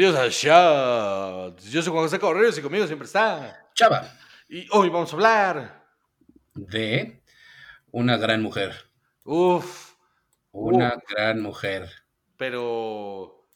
Bienvenidos 0.00 0.26
a 0.26 0.28
Shot. 0.30 1.60
Yo 1.60 1.82
soy 1.82 1.92
Juan 1.92 2.04
José 2.04 2.18
Correos 2.18 2.56
y 2.56 2.62
conmigo 2.62 2.86
siempre 2.86 3.04
está. 3.04 3.66
Chava, 3.74 4.10
Y 4.48 4.66
hoy 4.70 4.88
vamos 4.88 5.12
a 5.12 5.16
hablar. 5.16 5.84
de 6.54 7.22
una 7.90 8.16
gran 8.16 8.40
mujer. 8.40 8.72
Uf, 9.24 9.92
Una 10.52 10.98
gran 11.06 11.42
mujer. 11.42 11.90
pero. 12.38 13.46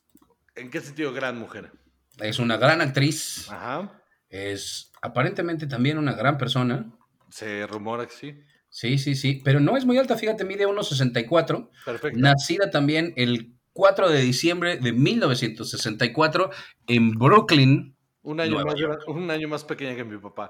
¿En 0.54 0.70
qué 0.70 0.82
sentido 0.82 1.14
gran 1.14 1.38
mujer? 1.38 1.72
Es 2.18 2.38
una 2.38 2.58
gran 2.58 2.82
actriz. 2.82 3.50
Ajá. 3.50 4.02
Es 4.28 4.92
aparentemente 5.00 5.66
también 5.66 5.96
una 5.96 6.12
gran 6.12 6.36
persona. 6.36 6.92
Se 7.30 7.66
rumora 7.66 8.04
que 8.04 8.12
sí. 8.12 8.38
Sí, 8.68 8.98
sí, 8.98 9.14
sí. 9.14 9.40
Pero 9.42 9.60
no 9.60 9.78
es 9.78 9.86
muy 9.86 9.96
alta, 9.96 10.14
fíjate, 10.14 10.44
mide 10.44 10.66
1,64. 10.66 11.70
Perfecto. 11.86 12.18
Nacida 12.20 12.70
también 12.70 13.14
el 13.16 13.54
4 13.74 14.08
de 14.08 14.20
diciembre 14.22 14.78
de 14.78 14.92
1964 14.92 16.50
en 16.86 17.10
Brooklyn. 17.12 17.94
un, 18.22 18.40
año 18.40 18.52
Nueva 18.52 18.70
más, 18.70 18.80
York. 18.80 19.02
un 19.08 19.30
año 19.30 19.48
más 19.48 19.64
pequeña 19.64 19.94
que 19.94 20.04
mi 20.04 20.16
papá. 20.16 20.48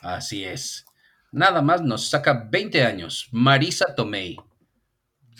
Así 0.00 0.44
es. 0.44 0.84
Nada 1.30 1.62
más 1.62 1.82
nos 1.82 2.08
saca 2.08 2.48
20 2.50 2.82
años. 2.82 3.28
Marisa 3.30 3.94
Tomei. 3.94 4.36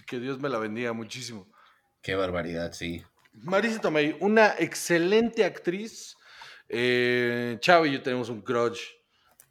Que 0.07 0.21
Dios 0.21 0.39
me 0.39 0.49
la 0.49 0.59
bendiga 0.59 0.93
muchísimo. 0.93 1.51
Qué 2.03 2.15
barbaridad, 2.15 2.73
sí. 2.73 3.03
Marisa 3.33 3.81
Tomei, 3.81 4.17
una 4.21 4.55
excelente 4.59 5.45
actriz. 5.45 6.17
Eh, 6.69 7.57
Chavo 7.61 7.87
y 7.87 7.93
yo 7.93 8.03
tenemos 8.03 8.29
un 8.29 8.43
crush, 8.43 8.81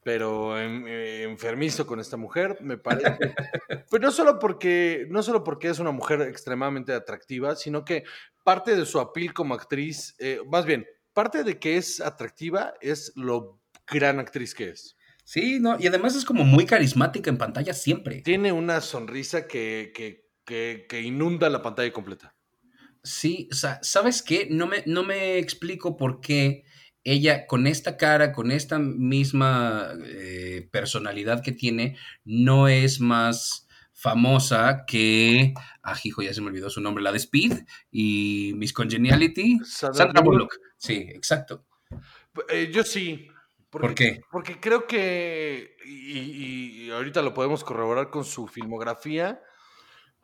pero 0.03 0.59
en- 0.59 0.85
eh, 0.87 1.23
enfermizo 1.23 1.85
con 1.87 1.99
esta 1.99 2.17
mujer, 2.17 2.57
me 2.61 2.77
parece. 2.77 3.17
pero 3.89 4.03
no 4.03 4.11
solo, 4.11 4.39
porque, 4.39 5.05
no 5.09 5.23
solo 5.23 5.43
porque 5.43 5.69
es 5.69 5.79
una 5.79 5.91
mujer 5.91 6.21
extremadamente 6.21 6.93
atractiva, 6.93 7.55
sino 7.55 7.83
que 7.85 8.03
parte 8.43 8.75
de 8.75 8.85
su 8.85 8.99
appeal 8.99 9.33
como 9.33 9.53
actriz, 9.53 10.15
eh, 10.19 10.39
más 10.49 10.65
bien, 10.65 10.85
parte 11.13 11.43
de 11.43 11.59
que 11.59 11.77
es 11.77 12.01
atractiva 12.01 12.73
es 12.81 13.13
lo 13.15 13.59
gran 13.87 14.19
actriz 14.19 14.53
que 14.53 14.69
es. 14.69 14.97
Sí, 15.25 15.59
no, 15.59 15.77
y 15.79 15.87
además 15.87 16.15
es 16.15 16.25
como 16.25 16.43
muy 16.43 16.65
carismática 16.65 17.29
en 17.29 17.37
pantalla 17.37 17.73
siempre. 17.73 18.21
Tiene 18.21 18.51
una 18.51 18.81
sonrisa 18.81 19.47
que, 19.47 19.91
que- 19.95 20.27
que- 20.45 20.85
que 20.89 21.01
inunda 21.01 21.49
la 21.49 21.61
pantalla 21.61 21.93
completa. 21.93 22.35
Sí, 23.03 23.47
o 23.51 23.55
sea, 23.55 23.79
¿sabes 23.81 24.21
qué? 24.21 24.47
No 24.49 24.67
me, 24.67 24.83
no 24.85 25.03
me 25.03 25.37
explico 25.37 25.95
por 25.97 26.19
qué 26.21 26.63
ella 27.03 27.45
con 27.47 27.67
esta 27.67 27.97
cara, 27.97 28.31
con 28.31 28.51
esta 28.51 28.79
misma 28.79 29.93
eh, 30.05 30.67
personalidad 30.71 31.41
que 31.43 31.51
tiene, 31.51 31.97
no 32.23 32.67
es 32.67 32.99
más 32.99 33.67
famosa 33.93 34.85
que, 34.85 35.53
ah, 35.83 35.95
hijo, 36.03 36.21
ya 36.21 36.33
se 36.33 36.41
me 36.41 36.47
olvidó 36.47 36.69
su 36.69 36.81
nombre, 36.81 37.03
la 37.03 37.11
de 37.11 37.17
Speed 37.19 37.53
y 37.91 38.53
Miss 38.55 38.73
Congeniality. 38.73 39.59
Sandra 39.63 39.97
Sandra 40.05 40.21
Bullock. 40.21 40.57
Sí, 40.77 40.95
exacto. 41.09 41.65
Eh, 42.49 42.69
yo 42.73 42.83
sí. 42.83 43.27
Porque, 43.69 43.85
¿Por 43.87 43.95
qué? 43.95 44.21
Porque 44.31 44.59
creo 44.59 44.85
que, 44.85 45.75
y, 45.85 46.19
y- 46.19 46.83
y 46.85 46.89
ahorita 46.91 47.21
lo 47.23 47.33
podemos 47.33 47.63
corroborar 47.63 48.09
con 48.11 48.23
su 48.23 48.47
filmografía, 48.47 49.41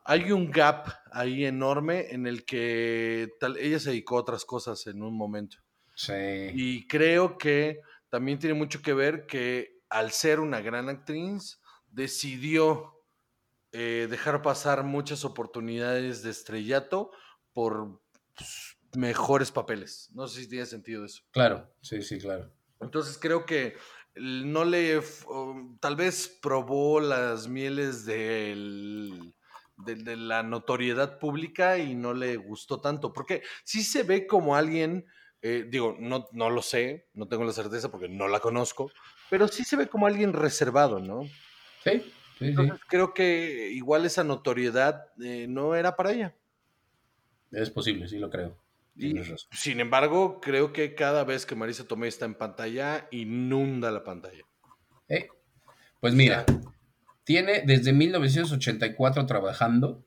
hay 0.04 0.30
un 0.30 0.50
gap 0.50 0.86
ahí 1.12 1.44
enorme 1.44 2.06
en 2.10 2.26
el 2.26 2.44
que 2.44 3.28
tal, 3.40 3.56
ella 3.56 3.80
se 3.80 3.90
dedicó 3.90 4.16
a 4.16 4.20
otras 4.20 4.44
cosas 4.44 4.86
en 4.86 5.02
un 5.02 5.16
momento. 5.16 5.56
Sí. 5.94 6.12
Y 6.54 6.86
creo 6.86 7.38
que 7.38 7.80
también 8.08 8.38
tiene 8.38 8.54
mucho 8.54 8.82
que 8.82 8.92
ver 8.94 9.26
que 9.26 9.80
al 9.88 10.12
ser 10.12 10.40
una 10.40 10.60
gran 10.60 10.88
actriz, 10.88 11.60
decidió 11.90 12.94
eh, 13.72 14.06
dejar 14.08 14.42
pasar 14.42 14.84
muchas 14.84 15.24
oportunidades 15.24 16.22
de 16.22 16.30
estrellato 16.30 17.10
por 17.52 18.00
pues, 18.34 18.76
mejores 18.96 19.50
papeles. 19.50 20.10
No 20.12 20.28
sé 20.28 20.42
si 20.42 20.48
tiene 20.48 20.66
sentido 20.66 21.04
eso. 21.04 21.22
Claro, 21.32 21.72
sí, 21.82 22.02
sí, 22.02 22.18
claro. 22.18 22.52
Entonces 22.80 23.18
creo 23.20 23.44
que 23.46 23.76
no 24.14 24.64
le, 24.64 24.98
o 25.26 25.76
tal 25.80 25.96
vez 25.96 26.38
probó 26.42 27.00
las 27.00 27.48
mieles 27.48 28.04
del- 28.04 29.34
de, 29.76 29.94
de 29.96 30.16
la 30.16 30.42
notoriedad 30.42 31.18
pública 31.18 31.78
y 31.78 31.94
no 31.94 32.12
le 32.12 32.36
gustó 32.36 32.80
tanto, 32.80 33.12
porque 33.12 33.42
sí 33.64 33.82
se 33.82 34.02
ve 34.02 34.26
como 34.26 34.54
alguien, 34.56 35.06
eh, 35.42 35.66
digo, 35.68 35.96
no, 35.98 36.26
no 36.32 36.50
lo 36.50 36.62
sé, 36.62 37.08
no 37.14 37.28
tengo 37.28 37.44
la 37.44 37.52
certeza 37.52 37.90
porque 37.90 38.08
no 38.08 38.28
la 38.28 38.40
conozco, 38.40 38.90
pero 39.30 39.48
sí 39.48 39.64
se 39.64 39.76
ve 39.76 39.88
como 39.88 40.06
alguien 40.06 40.32
reservado, 40.32 41.00
¿no? 41.00 41.24
Sí, 41.82 41.92
sí, 41.92 42.02
sí. 42.38 42.44
Entonces 42.46 42.80
creo 42.88 43.14
que 43.14 43.70
igual 43.72 44.04
esa 44.04 44.24
notoriedad 44.24 45.06
eh, 45.22 45.46
no 45.48 45.74
era 45.74 45.96
para 45.96 46.12
ella. 46.12 46.36
Es 47.50 47.70
posible, 47.70 48.06
sí 48.06 48.18
lo 48.18 48.30
creo. 48.30 48.56
Y, 48.96 49.14
sin 49.52 49.80
embargo, 49.80 50.40
creo 50.40 50.72
que 50.72 50.94
cada 50.94 51.24
vez 51.24 51.46
que 51.46 51.54
Marisa 51.54 51.86
Tomei 51.86 52.08
está 52.08 52.26
en 52.26 52.34
pantalla, 52.34 53.08
inunda 53.10 53.90
la 53.90 54.04
pantalla. 54.04 54.44
Eh, 55.08 55.28
Pues 56.00 56.14
mira, 56.14 56.44
tiene 57.24 57.62
desde 57.64 57.92
1984 57.92 59.24
trabajando 59.26 60.04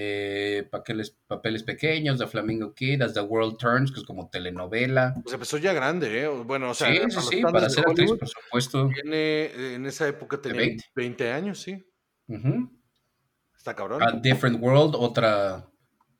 eh, 0.00 0.68
papeles, 0.70 1.16
papeles 1.26 1.64
pequeños, 1.64 2.20
The 2.20 2.28
Flamingo 2.28 2.72
Kid, 2.72 3.02
As 3.02 3.14
the 3.14 3.20
World 3.20 3.56
Turns, 3.58 3.90
que 3.90 3.98
es 3.98 4.06
como 4.06 4.30
telenovela. 4.30 5.12
Pues 5.24 5.34
empezó 5.34 5.58
ya 5.58 5.72
grande, 5.72 6.22
¿eh? 6.22 6.28
Bueno, 6.28 6.70
o 6.70 6.74
sea, 6.74 6.92
sí, 6.92 7.00
sí, 7.08 7.18
sí, 7.28 7.42
para 7.42 7.68
ser 7.68 7.84
actriz, 7.84 8.12
por 8.12 8.28
supuesto. 8.28 8.90
Tiene, 8.94 9.16
eh, 9.46 9.74
en 9.74 9.86
esa 9.86 10.06
época 10.06 10.40
tenía 10.40 10.60
20. 10.60 10.84
20. 10.94 11.32
años, 11.32 11.58
sí. 11.58 11.84
Ujú. 12.28 12.70
Está 13.56 13.74
cabrón. 13.74 14.00
A 14.00 14.12
Different 14.12 14.62
World, 14.62 14.94
otra 14.94 15.68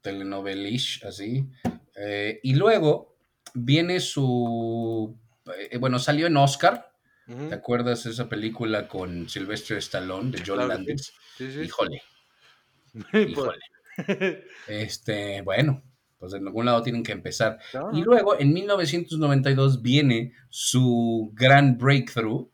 telenovelish, 0.00 1.04
así. 1.06 1.48
Eh, 1.94 2.40
y 2.42 2.54
luego 2.56 3.16
viene 3.54 4.00
su... 4.00 5.16
eh, 5.70 5.78
bueno, 5.78 6.00
salió 6.00 6.26
en 6.26 6.36
Oscar. 6.36 6.86
¿Te 7.48 7.54
acuerdas 7.54 8.06
esa 8.06 8.28
película 8.28 8.88
con 8.88 9.28
Sylvester 9.28 9.76
Stallone 9.76 10.32
de 10.32 10.38
John 10.38 10.56
Claro 10.56 10.68
Landis? 10.68 11.12
Sí, 11.36 11.52
sí. 11.52 11.60
Híjole, 11.60 12.02
híjole. 13.12 13.58
Este, 14.68 15.42
bueno, 15.42 15.82
pues 16.18 16.34
en 16.34 16.46
algún 16.46 16.66
lado 16.66 16.82
tienen 16.82 17.02
que 17.02 17.12
empezar. 17.12 17.58
no, 17.74 17.90
Y 17.92 18.02
luego 18.02 18.38
en 18.38 18.52
1992 18.52 19.82
viene 19.82 20.32
su 20.48 21.30
gran 21.34 21.78
breakthrough 21.78 22.48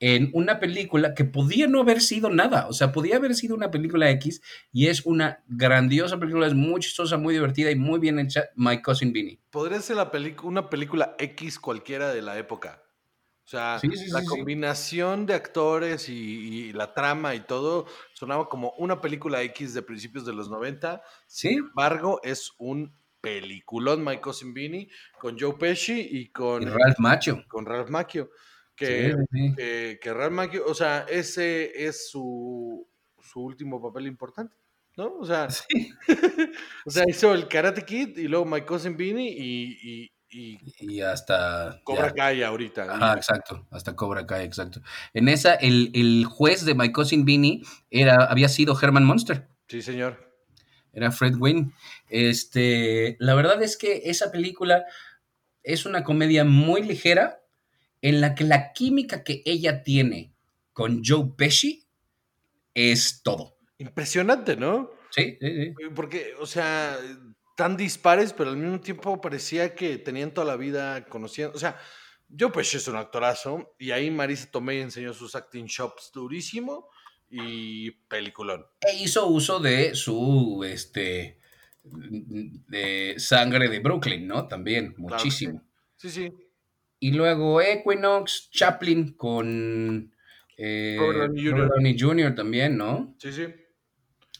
en 0.00 0.30
una 0.32 0.58
película 0.58 1.14
que 1.14 1.26
podía 1.26 1.66
no 1.66 1.80
haber 1.80 2.00
sido 2.00 2.30
nada, 2.30 2.66
o 2.68 2.72
sea, 2.72 2.90
podía 2.90 3.16
haber 3.16 3.34
sido 3.34 3.54
una 3.54 3.70
película 3.70 4.10
X 4.10 4.40
y 4.72 4.86
es 4.86 5.04
una 5.04 5.44
grandiosa 5.46 6.18
película, 6.18 6.46
es 6.46 6.54
muy 6.54 6.80
chistosa, 6.80 7.18
muy 7.18 7.34
divertida 7.34 7.70
y 7.70 7.76
muy 7.76 8.00
bien 8.00 8.18
hecha, 8.18 8.48
My 8.56 8.80
Cousin 8.80 9.12
Vinny. 9.12 9.38
Podría 9.50 9.80
ser 9.80 9.96
la 9.96 10.10
una 10.42 10.70
película 10.70 11.14
X 11.18 11.58
cualquiera 11.58 12.12
de 12.14 12.22
la 12.22 12.38
época. 12.38 12.82
O 13.50 13.56
sea, 13.56 13.80
Sí, 13.80 13.88
sí, 13.96 14.06
la 14.12 14.20
sí, 14.20 14.26
combinación 14.26 15.26
de 15.26 15.34
actores 15.34 16.08
y, 16.08 16.68
y 16.68 16.72
la 16.72 16.94
trama 16.94 17.34
y 17.34 17.40
todo 17.40 17.84
sonaba 18.12 18.48
como 18.48 18.70
una 18.78 19.00
película 19.00 19.42
X 19.42 19.74
de 19.74 19.82
principios 19.82 20.24
de 20.24 20.32
los 20.32 20.48
90. 20.48 21.02
Sí, 21.26 21.48
Sin 21.48 21.58
embargo, 21.58 22.20
es 22.22 22.52
un 22.58 22.94
peliculón 23.20 24.04
My 24.04 24.18
Cousin 24.20 24.54
Vinny 24.54 24.88
con 25.18 25.36
Joe 25.36 25.54
Pesci 25.58 26.00
y 26.12 26.28
con, 26.28 26.62
y 26.62 26.66
Ralph 26.66 27.00
Macchio. 27.00 27.44
con 27.48 27.66
Ralph 27.66 27.90
Macchio. 27.90 28.30
Que, 28.76 29.16
que, 29.56 29.98
que 30.00 30.14
Ralph 30.14 30.32
Macchio, 30.32 30.64
o 30.66 30.74
sea, 30.74 31.00
ese 31.08 31.84
es 31.88 32.08
su, 32.08 32.86
su 33.20 33.40
último 33.40 33.82
papel 33.82 34.06
importante, 34.06 34.54
¿no? 34.96 35.16
O 35.18 35.26
sea, 35.26 35.48
o 36.86 36.90
sea, 36.90 37.02
hizo 37.08 37.34
el 37.34 37.48
Karate 37.48 37.84
Kid 37.84 38.16
y 38.16 38.28
luego 38.28 38.44
My 38.44 38.62
Cousin 38.62 38.96
y, 39.00 40.04
y, 40.04 40.12
y 40.30 40.58
Y 40.78 41.00
hasta... 41.00 41.80
Cobra. 41.84 42.12
Kai 42.12 42.42
ahorita. 42.42 42.94
Ajá, 42.94 43.14
exacto, 43.14 43.66
hasta 43.70 43.96
Cobra 43.96 44.26
Kai, 44.26 44.44
exacto. 44.44 44.80
En 45.14 45.28
esa, 45.28 45.54
el, 45.54 45.90
el 45.94 46.24
juez 46.24 46.64
de 46.64 46.74
My 46.74 46.92
Cousin 46.92 47.24
Vinny 47.24 47.62
era, 47.90 48.24
había 48.24 48.48
sido 48.48 48.78
Herman 48.80 49.04
Monster. 49.04 49.48
Sí, 49.68 49.82
señor. 49.82 50.32
Era 50.92 51.12
Fred 51.12 51.34
Wynn. 51.38 51.72
Este, 52.08 53.16
la 53.20 53.34
verdad 53.34 53.62
es 53.62 53.76
que 53.76 54.02
esa 54.06 54.32
película 54.32 54.84
es 55.62 55.86
una 55.86 56.02
comedia 56.02 56.44
muy 56.44 56.82
ligera 56.82 57.42
en 58.02 58.20
la 58.20 58.34
que 58.34 58.44
la 58.44 58.72
química 58.72 59.22
que 59.22 59.42
ella 59.44 59.82
tiene 59.82 60.32
con 60.72 61.02
Joe 61.04 61.32
Pesci 61.36 61.86
es 62.74 63.22
todo. 63.22 63.56
Impresionante, 63.78 64.56
¿no? 64.56 64.90
Sí, 65.10 65.36
sí, 65.40 65.64
sí. 65.64 65.74
Porque, 65.94 66.34
o 66.40 66.46
sea, 66.46 66.96
tan 67.60 67.76
dispares, 67.76 68.32
pero 68.32 68.48
al 68.48 68.56
mismo 68.56 68.80
tiempo 68.80 69.20
parecía 69.20 69.74
que 69.74 69.98
tenían 69.98 70.32
toda 70.32 70.46
la 70.46 70.56
vida 70.56 71.04
conociendo. 71.04 71.54
O 71.54 71.58
sea, 71.58 71.76
Joe 72.26 72.50
Pesci 72.50 72.78
es 72.78 72.88
un 72.88 72.96
actorazo 72.96 73.74
y 73.78 73.90
ahí 73.90 74.10
Marisa 74.10 74.50
Tomei 74.50 74.80
enseñó 74.80 75.12
sus 75.12 75.34
acting 75.34 75.66
shops 75.66 76.10
durísimo 76.14 76.88
y 77.28 77.90
peliculón. 78.08 78.64
E 78.80 79.02
hizo 79.02 79.26
uso 79.26 79.60
de 79.60 79.94
su 79.94 80.64
este 80.66 81.38
de 81.82 83.16
sangre 83.18 83.68
de 83.68 83.80
Brooklyn, 83.80 84.26
¿no? 84.26 84.48
También, 84.48 84.94
Claro 84.94 85.16
muchísimo. 85.16 85.62
Sí, 85.96 86.08
sí. 86.08 86.32
Y 86.98 87.12
luego 87.12 87.60
Equinox, 87.60 88.50
Chaplin 88.50 89.12
con 89.18 90.14
eh, 90.56 90.96
Robert 90.98 91.18
Downey 91.18 91.42
Jr. 91.42 91.52
Robert 91.58 91.72
Downey 91.74 91.98
Jr. 91.98 92.34
también, 92.34 92.78
¿no? 92.78 93.14
Sí, 93.18 93.30
sí. 93.30 93.44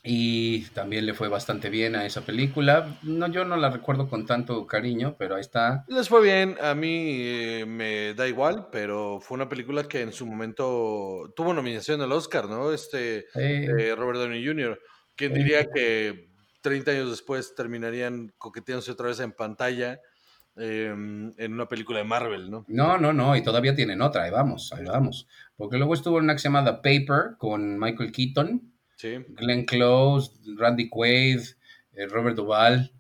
Y 0.02 0.62
también 0.70 1.04
le 1.04 1.12
fue 1.12 1.28
bastante 1.28 1.68
bien 1.68 1.94
a 1.94 2.06
esa 2.06 2.22
película. 2.22 2.98
No, 3.02 3.26
yo 3.28 3.44
no 3.44 3.56
la 3.56 3.68
recuerdo 3.70 4.08
con 4.08 4.24
tanto 4.24 4.66
cariño, 4.66 5.14
pero 5.18 5.34
ahí 5.34 5.42
está. 5.42 5.84
Les 5.88 6.08
fue 6.08 6.22
bien, 6.22 6.56
a 6.62 6.74
mí 6.74 7.18
eh, 7.20 7.64
me 7.66 8.14
da 8.14 8.26
igual, 8.26 8.68
pero 8.72 9.20
fue 9.20 9.34
una 9.36 9.48
película 9.48 9.84
que 9.84 10.00
en 10.00 10.12
su 10.12 10.24
momento 10.26 11.32
tuvo 11.36 11.52
nominación 11.52 12.00
al 12.00 12.12
Oscar, 12.12 12.48
¿no? 12.48 12.72
Este 12.72 13.26
Eh, 13.34 13.68
eh, 13.78 13.94
Robert 13.94 14.18
Downey 14.20 14.44
Jr. 14.46 14.80
¿Quién 15.16 15.32
Sí. 15.34 15.38
diría 15.38 15.66
que 15.70 16.30
30 16.62 16.92
años 16.92 17.10
después 17.10 17.54
terminarían 17.54 18.32
coqueteándose 18.38 18.92
otra 18.92 19.08
vez 19.08 19.20
en 19.20 19.32
pantalla 19.32 20.00
eh, 20.56 20.88
en 20.88 21.52
una 21.52 21.66
película 21.68 21.98
de 21.98 22.04
Marvel, 22.04 22.50
¿no? 22.50 22.64
no, 22.68 22.98
no, 22.98 23.12
no, 23.12 23.36
y 23.36 23.42
todavía 23.42 23.74
tienen 23.74 24.02
otra, 24.02 24.24
ahí 24.24 24.30
vamos, 24.30 24.72
ahí 24.72 24.84
vamos. 24.84 25.26
Porque 25.56 25.76
luego 25.78 25.94
estuvo 25.94 26.18
en 26.18 26.24
una 26.24 26.34
que 26.34 26.40
se 26.40 26.48
llama 26.48 26.64
The 26.64 26.72
Paper 26.74 27.36
con 27.38 27.78
Michael 27.78 28.12
Keaton, 28.12 28.72
Sí. 29.00 29.16
Glenn 29.28 29.64
Close, 29.64 30.32
Randy 30.58 30.88
Quaid, 30.90 31.40
eh, 31.94 32.06
Robert 32.06 32.36
Duvall. 32.36 32.92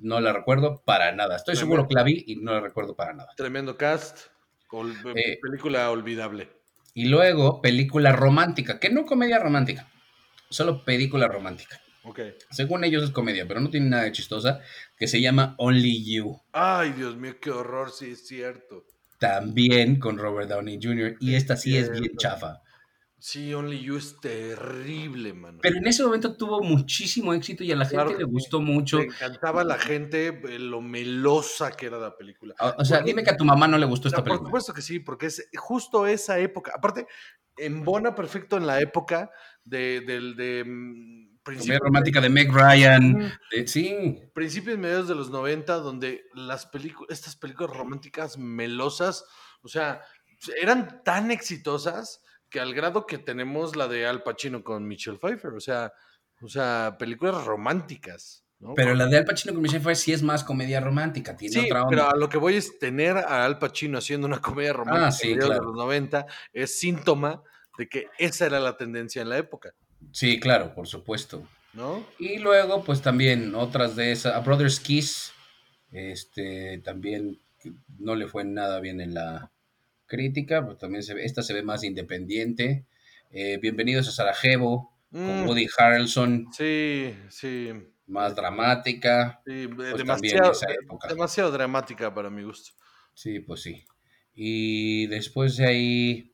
No 0.00 0.20
la 0.20 0.32
recuerdo 0.32 0.82
para 0.84 1.12
nada. 1.12 1.36
Estoy 1.36 1.54
Tremendo. 1.54 1.76
seguro 1.76 1.88
que 1.88 1.94
la 1.94 2.02
vi 2.02 2.24
y 2.26 2.36
no 2.36 2.52
la 2.52 2.60
recuerdo 2.60 2.96
para 2.96 3.12
nada. 3.12 3.28
Tremendo 3.36 3.76
cast. 3.76 4.26
ol- 4.70 4.94
Eh, 5.14 5.38
película 5.40 5.90
olvidable. 5.90 6.48
Y 6.92 7.06
luego, 7.06 7.62
película 7.62 8.12
romántica, 8.12 8.80
que 8.80 8.90
no 8.90 9.06
comedia 9.06 9.38
romántica, 9.38 9.88
solo 10.50 10.84
película 10.84 11.28
romántica. 11.28 11.80
Ok. 12.02 12.20
Según 12.50 12.82
ellos 12.84 13.04
es 13.04 13.10
comedia, 13.10 13.46
pero 13.46 13.60
no 13.60 13.70
tiene 13.70 13.88
nada 13.88 14.02
de 14.04 14.12
chistosa, 14.12 14.60
que 14.96 15.06
se 15.06 15.20
llama 15.20 15.54
Only 15.58 16.04
You. 16.12 16.40
Ay, 16.52 16.92
Dios 16.92 17.16
mío, 17.16 17.36
qué 17.40 17.50
horror, 17.50 17.90
sí 17.92 18.10
es 18.10 18.26
cierto. 18.26 18.84
También 19.18 19.98
con 20.00 20.18
Robert 20.18 20.48
Downey 20.50 20.78
Jr. 20.82 21.16
Y 21.20 21.34
esta 21.34 21.56
sí 21.56 21.76
es 21.76 21.90
bien 21.90 22.16
chafa. 22.16 22.60
Sí, 23.20 23.52
Only 23.52 23.80
You 23.80 23.96
es 23.96 24.16
terrible, 24.20 25.32
mano. 25.34 25.58
Pero 25.60 25.76
en 25.76 25.86
ese 25.88 26.04
momento 26.04 26.36
tuvo 26.36 26.62
muchísimo 26.62 27.34
éxito 27.34 27.64
y 27.64 27.72
a 27.72 27.76
la 27.76 27.84
gente 27.84 27.96
Claro 27.96 28.10
le 28.10 28.16
que 28.18 28.24
sí. 28.24 28.30
gustó 28.30 28.60
mucho. 28.60 28.98
Le 28.98 29.06
encantaba 29.06 29.62
a 29.62 29.64
la 29.64 29.78
gente 29.78 30.28
eh, 30.28 30.58
lo 30.60 30.80
melosa 30.80 31.72
que 31.72 31.86
era 31.86 31.98
la 31.98 32.16
película. 32.16 32.54
O, 32.60 32.74
o 32.78 32.84
sea, 32.84 32.98
Porque- 32.98 33.10
dime 33.10 33.24
que 33.24 33.30
a 33.30 33.36
tu 33.36 33.44
mamá 33.44 33.66
no 33.66 33.76
le 33.76 33.86
gustó 33.86 34.06
esta 34.08 34.18
No, 34.18 34.24
por 34.24 34.30
película. 34.30 34.48
supuesto 34.48 34.72
que 34.72 34.82
sí, 34.82 35.00
porque 35.00 35.26
es 35.26 35.48
justo 35.56 36.06
esa 36.06 36.38
época. 36.38 36.72
Aparte, 36.76 37.06
embona 37.56 38.14
perfecto 38.14 38.56
en 38.56 38.66
la 38.68 38.80
época 38.80 39.30
de, 39.64 40.00
del 40.02 40.36
de, 40.36 40.64
mm, 40.64 41.38
principios, 41.42 41.80
romántica 41.80 42.20
de 42.20 42.28
Meg 42.28 42.52
Ryan. 42.52 43.32
De- 43.50 43.66
sí, 43.66 44.20
principios 44.32 44.76
y 44.76 44.78
mediados 44.78 45.08
de 45.08 45.16
los 45.16 45.30
90, 45.30 45.74
donde 45.78 46.22
las 46.34 46.66
películas, 46.66 47.18
estas 47.18 47.34
películas 47.34 47.76
románticas 47.76 48.38
melosas, 48.38 49.24
o 49.62 49.66
sea, 49.68 50.02
eran 50.62 51.02
tan 51.02 51.32
exitosas 51.32 52.22
que 52.50 52.60
al 52.60 52.74
grado 52.74 53.06
que 53.06 53.18
tenemos 53.18 53.76
la 53.76 53.88
de 53.88 54.06
Al 54.06 54.22
Pacino 54.22 54.62
con 54.64 54.86
Michelle 54.86 55.18
Pfeiffer, 55.18 55.52
o 55.52 55.60
sea, 55.60 55.92
o 56.40 56.48
sea, 56.48 56.96
películas 56.98 57.44
románticas. 57.44 58.44
¿no? 58.60 58.74
pero 58.74 58.92
la 58.96 59.06
de 59.06 59.18
Al 59.18 59.24
Pacino 59.24 59.52
con 59.54 59.62
Michelle 59.62 59.78
Pfeiffer 59.80 59.96
sí 59.96 60.12
es 60.12 60.22
más 60.24 60.42
comedia 60.42 60.80
romántica, 60.80 61.36
tiene 61.36 61.52
Sí, 61.52 61.66
otra 61.66 61.86
pero 61.88 62.02
onda. 62.02 62.14
a 62.14 62.16
lo 62.18 62.28
que 62.28 62.38
voy 62.38 62.56
es 62.56 62.78
tener 62.80 63.16
a 63.16 63.44
Al 63.44 63.58
Pacino 63.60 63.98
haciendo 63.98 64.26
una 64.26 64.40
comedia 64.40 64.72
romántica 64.72 65.06
Ah, 65.08 65.12
sí, 65.12 65.34
claro. 65.36 65.54
de 65.54 65.60
los 65.60 65.74
90 65.76 66.26
es 66.52 66.76
síntoma 66.78 67.42
de 67.78 67.88
que 67.88 68.06
esa 68.18 68.46
era 68.46 68.58
la 68.58 68.76
tendencia 68.76 69.22
en 69.22 69.28
la 69.28 69.38
época, 69.38 69.70
Sí, 70.12 70.40
claro, 70.40 70.74
por 70.74 70.88
supuesto. 70.88 71.46
¿no? 71.72 72.04
Y 72.18 72.38
luego, 72.38 72.82
pues 72.82 73.00
también 73.02 73.54
otras 73.54 73.94
de 73.94 74.10
esas, 74.10 74.34
a 74.34 74.40
Brothers 74.40 74.80
Kiss, 74.80 75.32
este, 75.92 76.78
también 76.84 77.40
no 77.98 78.14
le 78.14 78.26
fue 78.26 78.44
nada 78.44 78.80
bien 78.80 79.00
en 79.00 79.14
la 79.14 79.50
crítica, 80.08 80.62
pero 80.62 80.76
también 80.76 81.02
se 81.04 81.14
ve- 81.14 81.24
esta 81.24 81.42
se 81.42 81.54
ve 81.54 81.62
más 81.62 81.84
independiente. 81.84 82.86
Eh, 83.30 83.58
Bienvenidos 83.62 84.08
a 84.08 84.12
Sarajevo, 84.12 84.92
con 85.10 85.42
Mm, 85.42 85.46
Woody 85.46 85.68
Harrelson, 85.78 86.46
sí, 86.52 87.14
sí, 87.28 87.70
más 88.06 88.34
dramática. 88.34 89.40
sí, 89.46 89.52
eh, 89.52 89.68
también 89.68 89.96
demasiado, 89.98 90.52
esa 90.52 90.66
época. 90.72 91.08
demasiado 91.08 91.50
dramática 91.52 92.12
para 92.12 92.30
mi 92.30 92.42
gusto. 92.42 92.72
Sí, 93.14 93.40
pues 93.40 93.62
sí. 93.62 93.84
Y 94.34 95.06
después 95.08 95.56
de 95.56 95.66
ahí, 95.66 96.32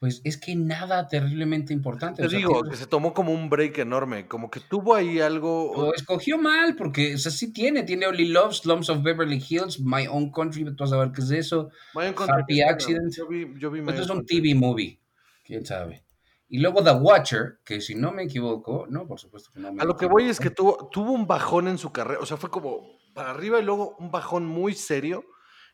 pues 0.00 0.22
es 0.24 0.38
que 0.38 0.56
nada 0.56 1.06
terriblemente 1.08 1.74
importante. 1.74 2.22
Te 2.22 2.26
o 2.26 2.30
sea, 2.30 2.38
digo 2.38 2.54
tiene- 2.54 2.70
que 2.70 2.76
se 2.76 2.86
tomó 2.86 3.12
como 3.12 3.34
un 3.34 3.50
break 3.50 3.78
enorme, 3.78 4.26
como 4.26 4.50
que 4.50 4.58
tuvo 4.58 4.94
ahí 4.94 5.20
algo. 5.20 5.70
O 5.72 5.94
escogió 5.94 6.38
mal, 6.38 6.74
porque 6.74 7.14
o 7.14 7.18
sea, 7.18 7.30
sí 7.30 7.52
tiene, 7.52 7.82
tiene 7.82 8.06
Only 8.06 8.28
Love, 8.28 8.54
Slums 8.54 8.88
of 8.88 9.02
Beverly 9.02 9.44
Hills, 9.46 9.78
My 9.78 10.06
Own 10.06 10.32
Country, 10.32 10.64
tú 10.64 10.74
vas 10.84 10.92
a 10.94 10.96
ver 10.96 11.12
qué 11.12 11.20
es 11.20 11.30
eso. 11.30 11.68
My 11.94 12.06
Own 12.06 12.14
Country, 12.14 12.40
Happy 12.40 12.60
es 12.62 12.66
Accident. 12.70 13.14
Yo 13.14 13.28
vi, 13.28 13.46
yo 13.58 13.70
vi 13.70 13.80
Esto 13.80 14.02
es 14.02 14.08
Own 14.10 14.18
un. 14.20 14.26
TV 14.26 14.54
movie, 14.54 14.98
quién 15.44 15.66
sabe. 15.66 16.02
Y 16.48 16.58
luego 16.60 16.82
The 16.82 16.92
Watcher, 16.92 17.60
que 17.62 17.82
si 17.82 17.94
no 17.94 18.10
me 18.10 18.22
equivoco, 18.22 18.86
no, 18.88 19.06
por 19.06 19.20
supuesto 19.20 19.50
que 19.52 19.60
no 19.60 19.70
me 19.70 19.82
A 19.82 19.84
lo 19.84 19.98
que 19.98 20.06
voy 20.06 20.24
es 20.30 20.40
que 20.40 20.48
tuvo, 20.48 20.88
tuvo 20.90 21.12
un 21.12 21.26
bajón 21.26 21.68
en 21.68 21.76
su 21.76 21.92
carrera, 21.92 22.20
o 22.20 22.26
sea, 22.26 22.38
fue 22.38 22.50
como 22.50 22.98
para 23.14 23.30
arriba 23.32 23.60
y 23.60 23.64
luego 23.64 23.96
un 23.98 24.10
bajón 24.10 24.46
muy 24.46 24.72
serio 24.72 25.26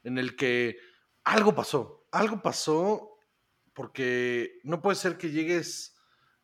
en 0.02 0.18
el 0.18 0.34
que 0.34 0.76
algo 1.22 1.54
pasó, 1.54 2.06
algo 2.10 2.42
pasó 2.42 3.15
porque 3.76 4.58
no 4.64 4.80
puede 4.80 4.96
ser 4.96 5.18
que 5.18 5.30
llegues 5.30 5.94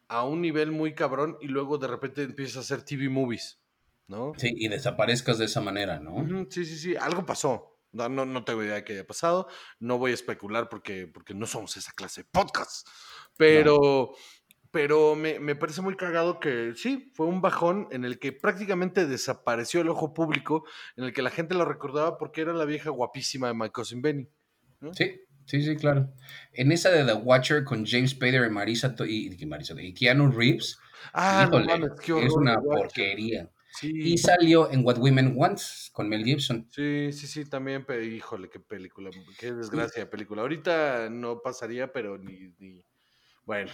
a 0.07 0.23
un 0.23 0.43
nivel 0.43 0.71
muy 0.71 0.95
cabrón 0.95 1.39
y 1.41 1.49
luego 1.49 1.79
de 1.79 1.89
repente 1.89 2.23
empieces 2.23 2.59
a 2.59 2.61
hacer 2.61 2.83
TV 2.85 3.09
movies, 3.09 3.59
¿no? 4.07 4.35
Sí, 4.37 4.53
y 4.55 4.69
desaparezcas 4.69 5.39
de 5.39 5.47
esa 5.47 5.63
manera, 5.63 5.99
¿no? 5.99 6.27
Sí, 6.51 6.67
sí, 6.67 6.77
sí, 6.77 6.95
algo 6.95 7.25
pasó. 7.25 7.81
No, 7.91 8.11
no, 8.11 8.27
no 8.27 8.45
tengo 8.45 8.63
idea 8.63 8.75
de 8.75 8.85
qué 8.85 8.93
haya 8.93 9.07
pasado. 9.07 9.49
No 9.81 9.97
voy 9.97 10.11
a 10.11 10.15
especular 10.15 10.69
porque, 10.69 11.07
porque 11.07 11.33
no 11.33 11.47
somos 11.47 11.75
esa 11.79 11.93
clase 11.93 12.23
de 12.23 12.29
podcast. 12.31 12.87
Pero, 13.39 14.15
pero 14.71 15.15
me, 15.15 15.41
me 15.41 15.57
parece 15.57 15.81
muy 15.81 15.97
cagado 15.97 16.39
que 16.39 16.75
sí, 16.77 17.11
fue 17.15 17.25
un 17.25 17.41
bajón 17.41 17.89
en 17.93 18.05
el 18.05 18.19
que 18.19 18.33
prácticamente 18.33 19.07
desapareció 19.07 19.81
el 19.81 19.89
ojo 19.89 20.13
público, 20.13 20.67
en 20.97 21.05
el 21.05 21.15
que 21.15 21.23
la 21.23 21.31
gente 21.31 21.55
lo 21.55 21.65
recordaba 21.65 22.19
porque 22.19 22.43
era 22.43 22.53
la 22.53 22.67
vieja 22.67 22.91
guapísima 22.91 23.49
de 23.49 23.55
My 23.55 23.71
Cousin 23.71 24.03
Benny. 24.03 24.29
¿no? 24.81 24.93
Sí, 24.93 25.19
sí, 25.53 25.63
sí, 25.63 25.77
claro. 25.77 26.13
En 26.53 26.73
esa 26.73 26.91
de 26.91 27.05
The 27.05 27.15
Watcher 27.15 27.65
con 27.65 27.85
James 27.87 28.11
Spader 28.13 28.47
y 28.47 28.51
Marisa, 28.51 28.95
y, 29.07 29.35
y 29.35 29.95
Keanu 29.95 30.31
Reeves, 30.31 30.79
Ah, 31.13 31.49
no 31.51 31.61
híjole, 31.61 31.67
mames, 31.67 31.93
qué 32.01 32.13
es 32.13 32.33
horror. 32.33 32.43
una 32.43 32.55
The 32.55 32.61
Watcher. 32.61 32.89
porquería. 32.89 33.51
Sí, 33.71 33.91
Y 34.13 34.19
salió 34.19 34.71
en 34.71 34.85
What 34.85 34.99
Women 34.99 35.33
Want 35.37 35.61
con 35.93 36.09
Mel 36.09 36.25
Gibson. 36.25 36.69
sí, 36.71 37.13
sí, 37.13 37.27
sí, 37.27 37.45
también, 37.49 37.85
pero 37.87 38.03
híjole, 38.05 38.49
qué 38.51 38.61
película, 38.61 39.11
qué 39.39 39.53
desgracia 39.53 40.05
de 40.05 40.11
película. 40.11 40.43
Ahorita 40.43 41.09
no 41.11 41.41
pasaría, 41.43 41.93
pero 41.93 42.19
ni, 42.19 42.55
ni... 42.59 42.85
bueno. 43.45 43.71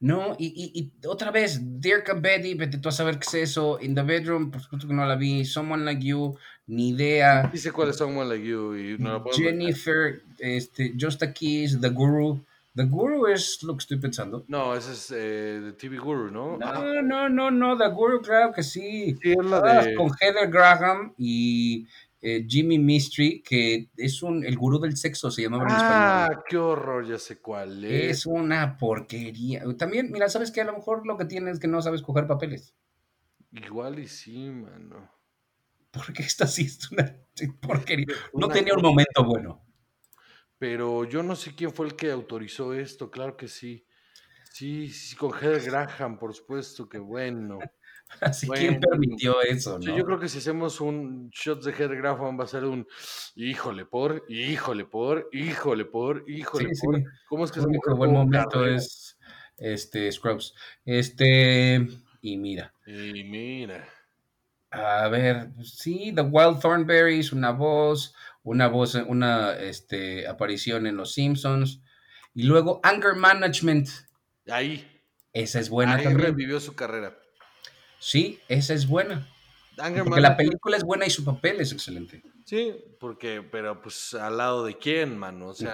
No, 0.00 0.36
y, 0.38 0.46
y, 0.46 0.80
y 0.80 1.06
otra 1.06 1.30
vez, 1.30 1.60
Dirk 1.80 2.10
and 2.10 2.20
Betty, 2.20 2.54
vete 2.54 2.78
tú 2.78 2.88
a 2.88 2.92
saber 2.92 3.18
qué 3.18 3.26
es 3.26 3.50
eso. 3.50 3.78
In 3.80 3.94
the 3.94 4.02
Bedroom, 4.02 4.50
por 4.50 4.60
supuesto 4.60 4.86
que 4.86 4.94
no 4.94 5.06
la 5.06 5.16
vi. 5.16 5.44
Someone 5.44 5.84
Like 5.84 6.04
You, 6.04 6.36
ni 6.66 6.90
idea. 6.90 7.48
Dice 7.52 7.72
cuáles 7.72 7.96
son 7.96 8.16
One 8.16 8.28
Like 8.28 8.46
You 8.46 8.76
y 8.76 8.98
no 8.98 9.14
la 9.14 9.22
puedo 9.22 9.36
ver. 9.38 9.46
Jennifer, 9.46 10.22
este, 10.38 10.94
Just 11.00 11.22
a 11.22 11.32
Kiss, 11.32 11.80
The 11.80 11.88
Guru. 11.88 12.44
The 12.74 12.84
Guru 12.84 13.28
es 13.28 13.62
lo 13.62 13.76
que 13.76 13.82
estoy 13.82 13.98
pensando. 13.98 14.44
No, 14.48 14.74
ese 14.74 14.92
es 14.92 15.10
eh, 15.12 15.60
de 15.62 15.72
TV 15.72 15.96
Guru, 15.96 16.30
¿no? 16.30 16.58
No, 16.58 17.02
no, 17.02 17.28
no, 17.28 17.50
no, 17.50 17.78
The 17.78 17.88
Guru, 17.88 18.20
claro 18.20 18.52
que 18.52 18.64
sí. 18.64 19.16
sí, 19.22 19.32
es 19.32 19.46
la 19.46 19.60
de. 19.60 19.94
con 19.94 20.10
Heather 20.20 20.50
Graham 20.50 21.14
y 21.16 21.86
eh, 22.24 22.46
Jimmy 22.48 22.78
Mystery, 22.78 23.42
que 23.42 23.90
es 23.96 24.22
un, 24.22 24.44
el 24.44 24.56
gurú 24.56 24.78
del 24.80 24.96
sexo, 24.96 25.30
se 25.30 25.42
llamaba 25.42 25.64
en 25.64 25.70
Ah, 25.70 25.76
español. 25.76 26.44
qué 26.48 26.56
horror, 26.56 27.06
ya 27.06 27.18
sé 27.18 27.40
cuál 27.40 27.84
es. 27.84 28.20
Es 28.20 28.26
una 28.26 28.76
porquería. 28.78 29.62
También, 29.76 30.10
mira, 30.10 30.28
¿sabes 30.28 30.50
qué? 30.50 30.60
A 30.62 30.64
lo 30.64 30.74
mejor 30.74 31.06
lo 31.06 31.16
que 31.16 31.24
tienes 31.26 31.54
es 31.54 31.60
que 31.60 31.68
no 31.68 31.82
sabes 31.82 32.02
coger 32.02 32.26
papeles. 32.26 32.74
Igual 33.52 33.98
y 34.00 34.06
sí, 34.06 34.50
mano. 34.50 35.10
Porque 35.92 36.22
esta 36.30 36.46
sí 36.46 36.62
es 36.66 36.90
una 36.92 37.16
porquería. 37.60 38.06
No 38.34 38.46
Una 38.46 38.54
tenía 38.54 38.74
un 38.74 38.82
momento 38.82 39.24
bueno. 39.24 39.64
Pero 40.58 41.04
yo 41.04 41.22
no 41.22 41.36
sé 41.36 41.54
quién 41.54 41.72
fue 41.72 41.86
el 41.86 41.96
que 41.96 42.10
autorizó 42.10 42.72
esto, 42.74 43.10
claro 43.10 43.36
que 43.36 43.48
sí. 43.48 43.86
Sí, 44.50 44.88
sí, 44.90 45.16
con 45.16 45.32
Heather 45.32 45.62
Graham, 45.64 46.18
por 46.18 46.34
supuesto, 46.34 46.88
que 46.88 46.98
bueno. 46.98 47.58
Así, 48.20 48.48
¿quién 48.48 48.74
Bueno. 48.74 48.80
permitió 48.90 49.42
eso? 49.42 49.78
Sí, 49.80 49.88
no? 49.88 49.96
yo 49.96 50.04
creo 50.04 50.18
que 50.20 50.28
si 50.28 50.38
hacemos 50.38 50.80
un 50.80 51.30
shot 51.30 51.62
de 51.64 51.72
Heather 51.72 51.96
Graham 51.98 52.38
va 52.38 52.44
a 52.44 52.46
ser 52.46 52.64
un 52.64 52.86
híjole 53.34 53.84
por, 53.86 54.24
híjole 54.28 54.84
por, 54.84 55.28
híjole 55.32 55.84
por, 55.84 56.24
híjole 56.28 56.74
Sí, 56.74 56.80
por. 56.86 56.96
sí. 56.96 57.04
¿Cómo 57.28 57.44
es 57.44 57.50
que 57.52 57.60
único 57.60 57.90
mujer 57.90 57.94
buen 57.98 58.12
momento 58.12 58.60
carrera? 58.60 58.76
es 58.76 59.18
este 59.56 60.10
Scrubs. 60.12 60.54
Este, 60.84 61.86
y 62.20 62.36
mira, 62.36 62.72
Y 62.86 63.24
mira. 63.24 63.88
a 64.70 65.08
ver, 65.08 65.50
sí, 65.62 66.12
The 66.14 66.22
Wild 66.22 66.60
Thornberries, 66.60 67.32
una 67.32 67.50
voz, 67.52 68.14
una 68.42 68.68
voz, 68.68 68.94
una 68.94 69.54
este, 69.56 70.26
aparición 70.28 70.86
en 70.86 70.96
Los 70.96 71.12
Simpsons. 71.14 71.80
Y 72.34 72.42
luego 72.44 72.80
Anger 72.82 73.14
Management. 73.14 73.88
Ahí. 74.48 74.84
Esa 75.32 75.60
es 75.60 75.68
buena 75.70 75.94
ahí 75.96 76.04
también. 76.04 76.30
revivió 76.30 76.58
su 76.60 76.74
carrera. 76.74 77.16
Sí, 78.04 78.38
esa 78.48 78.74
es 78.74 78.86
buena. 78.86 79.26
Anger 79.78 80.04
Porque 80.04 80.20
la 80.20 80.36
película 80.36 80.76
es 80.76 80.84
buena 80.84 81.06
y 81.06 81.10
su 81.10 81.24
papel 81.24 81.58
es 81.62 81.72
excelente. 81.72 82.22
Sí, 82.44 82.74
porque, 83.00 83.40
pero 83.40 83.80
pues 83.80 84.12
al 84.12 84.36
lado 84.36 84.62
de 84.62 84.76
quién, 84.76 85.16
mano. 85.16 85.48
O 85.48 85.54
sea. 85.54 85.72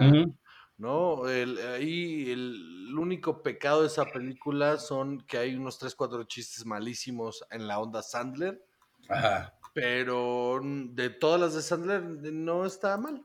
¿no? 0.78 1.28
El, 1.28 1.58
ahí 1.58 2.30
el, 2.30 2.96
único 2.96 3.42
pecado 3.42 3.80
de 3.80 3.88
esa 3.88 4.04
película 4.04 4.78
son 4.78 5.22
que 5.22 5.38
hay 5.38 5.56
unos 5.56 5.80
3, 5.80 5.92
4 5.96 6.22
chistes 6.24 6.64
malísimos 6.64 7.44
en 7.50 7.66
la 7.66 7.80
onda 7.80 8.00
Sandler. 8.00 8.64
Ajá. 9.08 9.52
Pero 9.74 10.60
de 10.62 11.10
todas 11.10 11.40
las 11.40 11.54
de 11.54 11.62
Sandler 11.62 12.00
no 12.00 12.64
está 12.64 12.96
mal. 12.96 13.24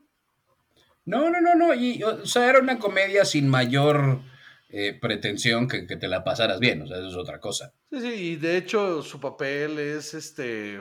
No, 1.04 1.30
no, 1.30 1.40
no, 1.40 1.54
no. 1.54 1.72
Y, 1.74 2.02
o 2.02 2.26
sea, 2.26 2.50
era 2.50 2.58
una 2.58 2.80
comedia 2.80 3.24
sin 3.24 3.48
mayor 3.48 4.20
eh, 4.68 4.98
pretensión 5.00 5.68
que, 5.68 5.86
que, 5.86 5.96
te 5.96 6.08
la 6.08 6.24
pasaras 6.24 6.58
bien. 6.58 6.82
O 6.82 6.86
sea, 6.86 6.98
eso 6.98 7.08
es 7.08 7.16
otra 7.16 7.40
cosa. 7.40 7.72
Sí, 7.90 8.00
sí, 8.00 8.08
y 8.08 8.36
de 8.36 8.56
hecho 8.56 9.02
su 9.02 9.20
papel 9.20 9.78
es 9.78 10.14
este. 10.14 10.80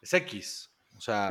es 0.00 0.12
X. 0.12 0.70
O 0.96 1.00
sea, 1.00 1.30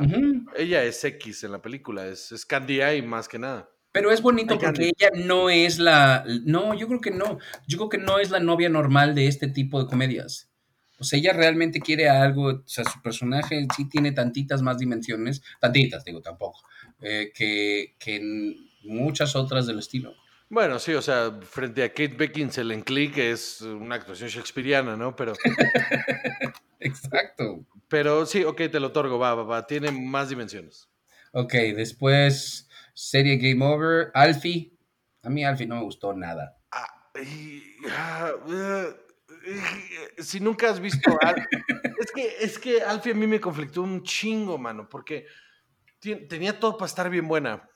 ella 0.56 0.84
es 0.84 1.02
X 1.04 1.44
en 1.44 1.52
la 1.52 1.62
película, 1.62 2.06
es, 2.06 2.32
es 2.32 2.44
Candy 2.44 2.80
Eye 2.80 3.02
más 3.02 3.28
que 3.28 3.38
nada. 3.38 3.70
Pero 3.92 4.10
es 4.10 4.20
bonito 4.22 4.58
porque 4.58 4.92
ella 4.96 5.10
no 5.24 5.48
es 5.50 5.78
la. 5.78 6.24
No, 6.44 6.74
yo 6.74 6.88
creo 6.88 7.00
que 7.00 7.12
no. 7.12 7.38
Yo 7.66 7.78
creo 7.78 7.88
que 7.88 7.98
no 7.98 8.18
es 8.18 8.30
la 8.30 8.40
novia 8.40 8.68
normal 8.68 9.14
de 9.14 9.28
este 9.28 9.48
tipo 9.48 9.80
de 9.80 9.88
comedias. 9.88 10.50
O 10.98 11.04
sea, 11.04 11.18
ella 11.18 11.32
realmente 11.32 11.80
quiere 11.80 12.08
algo. 12.08 12.48
O 12.48 12.62
sea, 12.66 12.84
su 12.84 13.00
personaje 13.02 13.66
sí 13.76 13.88
tiene 13.88 14.10
tantitas 14.10 14.62
más 14.62 14.78
dimensiones. 14.78 15.42
Tantitas, 15.60 16.04
digo, 16.04 16.20
tampoco. 16.20 16.60
Eh, 17.00 17.32
que, 17.34 17.94
que 17.98 18.16
en 18.16 18.56
muchas 18.82 19.36
otras 19.36 19.66
del 19.66 19.78
estilo. 19.78 20.14
Bueno, 20.48 20.78
sí, 20.78 20.92
o 20.94 21.02
sea, 21.02 21.40
frente 21.42 21.82
a 21.82 21.88
Kate 21.88 22.14
Beckinsale 22.16 22.74
en 22.74 22.82
Click 22.82 23.16
es 23.18 23.60
una 23.62 23.96
actuación 23.96 24.28
shakespeariana, 24.28 24.96
¿no? 24.96 25.16
Pero. 25.16 25.32
Exacto. 26.80 27.64
Pero 27.88 28.26
sí, 28.26 28.44
ok, 28.44 28.56
te 28.70 28.80
lo 28.80 28.88
otorgo, 28.88 29.18
va, 29.18 29.34
va, 29.34 29.42
va. 29.42 29.66
Tiene 29.66 29.90
más 29.90 30.28
dimensiones. 30.28 30.88
Ok, 31.32 31.52
después 31.74 32.68
Serie 32.92 33.36
Game 33.38 33.64
Over. 33.64 34.10
Alfie. 34.14 34.72
A 35.22 35.30
mí 35.30 35.44
Alfie 35.44 35.66
no 35.66 35.76
me 35.76 35.82
gustó 35.82 36.12
nada. 36.12 36.56
Ah, 36.70 37.10
ah, 37.88 38.32
si 40.18 40.40
nunca 40.40 40.70
has 40.70 40.80
visto 40.80 41.18
es 42.00 42.12
que 42.12 42.36
es 42.40 42.58
que 42.58 42.82
Alfie 42.82 43.12
a 43.12 43.16
mí 43.16 43.26
me 43.26 43.40
conflictó 43.40 43.82
un 43.82 44.02
chingo, 44.02 44.58
mano, 44.58 44.88
porque 44.88 45.26
tenía 46.00 46.58
todo 46.58 46.76
para 46.76 46.86
estar 46.86 47.10
bien 47.10 47.26
buena. 47.26 47.68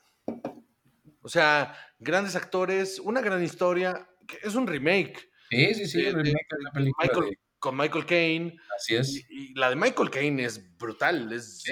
O 1.29 1.31
sea, 1.31 1.75
grandes 1.99 2.35
actores, 2.35 2.97
una 2.97 3.21
gran 3.21 3.43
historia, 3.43 4.09
es 4.41 4.55
un 4.55 4.65
remake. 4.65 5.29
Sí, 5.51 5.75
sí, 5.75 5.85
sí, 5.85 6.09
remake 6.09 6.23
de, 6.23 6.63
la 6.63 6.71
película 6.71 7.27
con 7.59 7.77
Michael 7.77 8.07
Caine. 8.07 8.57
Así 8.75 8.95
es. 8.95 9.25
Y, 9.29 9.53
la 9.53 9.69
de 9.69 9.75
Michael 9.75 10.09
Caine 10.09 10.43
es 10.43 10.75
brutal, 10.79 11.31
es 11.31 11.63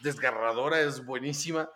desgarradora, 0.00 0.80
es 0.80 1.04
buenísima. 1.04 1.70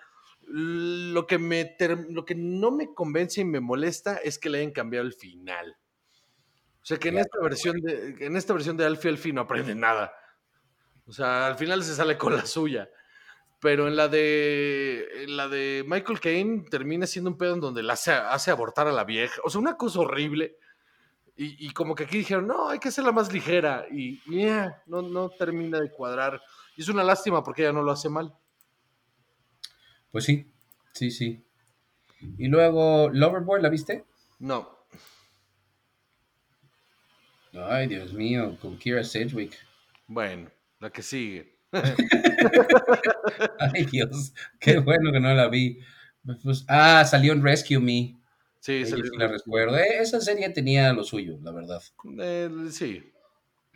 Lo 0.48 1.28
que, 1.28 1.38
me 1.38 1.76
lo 2.10 2.24
que 2.24 2.34
no 2.34 2.72
me 2.72 2.92
convence 2.92 3.42
y 3.42 3.44
me 3.44 3.60
molesta 3.60 4.16
es 4.16 4.36
que 4.36 4.50
le 4.50 4.58
hayan 4.58 4.72
cambiado 4.72 5.06
el 5.06 5.12
final. 5.12 5.76
O 6.82 6.84
sea 6.84 6.96
que 6.96 7.10
en 7.10 7.18
esta 7.18 7.38
versión 7.40 7.80
de, 7.82 8.16
en 8.18 8.36
esta 8.36 8.52
versión 8.52 8.76
de 8.76 8.84
Alfie 8.84 9.10
Alfie 9.10 9.32
no 9.32 9.42
aprende 9.42 9.76
nada. 9.76 10.12
O 11.06 11.12
sea, 11.12 11.46
al 11.46 11.54
final 11.54 11.84
se 11.84 11.94
sale 11.94 12.18
con 12.18 12.34
la 12.34 12.46
suya. 12.46 12.90
Pero 13.62 13.86
en 13.86 13.94
la 13.94 14.08
de 14.08 15.06
en 15.22 15.36
la 15.36 15.46
de 15.46 15.84
Michael 15.86 16.18
Caine 16.18 16.64
termina 16.68 17.06
siendo 17.06 17.30
un 17.30 17.38
pedo 17.38 17.54
en 17.54 17.60
donde 17.60 17.84
la 17.84 17.92
hace, 17.92 18.10
hace 18.10 18.50
abortar 18.50 18.88
a 18.88 18.92
la 18.92 19.04
vieja. 19.04 19.40
O 19.44 19.50
sea, 19.50 19.60
una 19.60 19.76
cosa 19.76 20.00
horrible. 20.00 20.56
Y, 21.36 21.72
como 21.72 21.94
que 21.94 22.04
aquí 22.04 22.18
dijeron, 22.18 22.46
no, 22.46 22.68
hay 22.68 22.78
que 22.78 22.88
hacerla 22.88 23.10
más 23.10 23.32
ligera. 23.32 23.86
Y 23.90 24.20
no, 24.86 25.02
no 25.02 25.30
termina 25.30 25.80
de 25.80 25.90
cuadrar. 25.90 26.40
Y 26.76 26.82
es 26.82 26.88
una 26.88 27.04
lástima 27.04 27.42
porque 27.42 27.62
ella 27.62 27.72
no 27.72 27.82
lo 27.82 27.92
hace 27.92 28.08
mal. 28.08 28.34
Pues 30.10 30.24
sí, 30.24 30.50
sí, 30.92 31.10
sí. 31.10 31.44
Y 32.38 32.48
luego, 32.48 33.10
Loverboy, 33.10 33.62
¿la 33.62 33.70
viste? 33.70 34.04
No. 34.40 34.76
Ay, 37.54 37.86
Dios 37.86 38.12
mío, 38.12 38.58
con 38.60 38.76
Kira 38.76 39.04
Sedgwick. 39.04 39.56
Bueno, 40.08 40.50
la 40.80 40.90
que 40.90 41.02
sigue. 41.02 41.61
Ay, 43.58 43.84
Dios, 43.86 44.34
qué 44.60 44.78
bueno 44.78 45.12
que 45.12 45.20
no 45.20 45.34
la 45.34 45.48
vi. 45.48 45.78
Pues, 46.42 46.64
ah, 46.68 47.04
salió 47.04 47.32
en 47.32 47.42
Rescue 47.42 47.80
Me. 47.80 48.18
Sí, 48.60 48.84
sí 48.86 48.94
la 49.18 49.26
recuerdo. 49.26 49.76
Eh, 49.76 49.98
esa 50.00 50.20
serie 50.20 50.48
tenía 50.50 50.92
lo 50.92 51.02
suyo, 51.02 51.38
la 51.42 51.50
verdad. 51.50 51.82
Eh, 52.20 52.48
sí. 52.70 53.02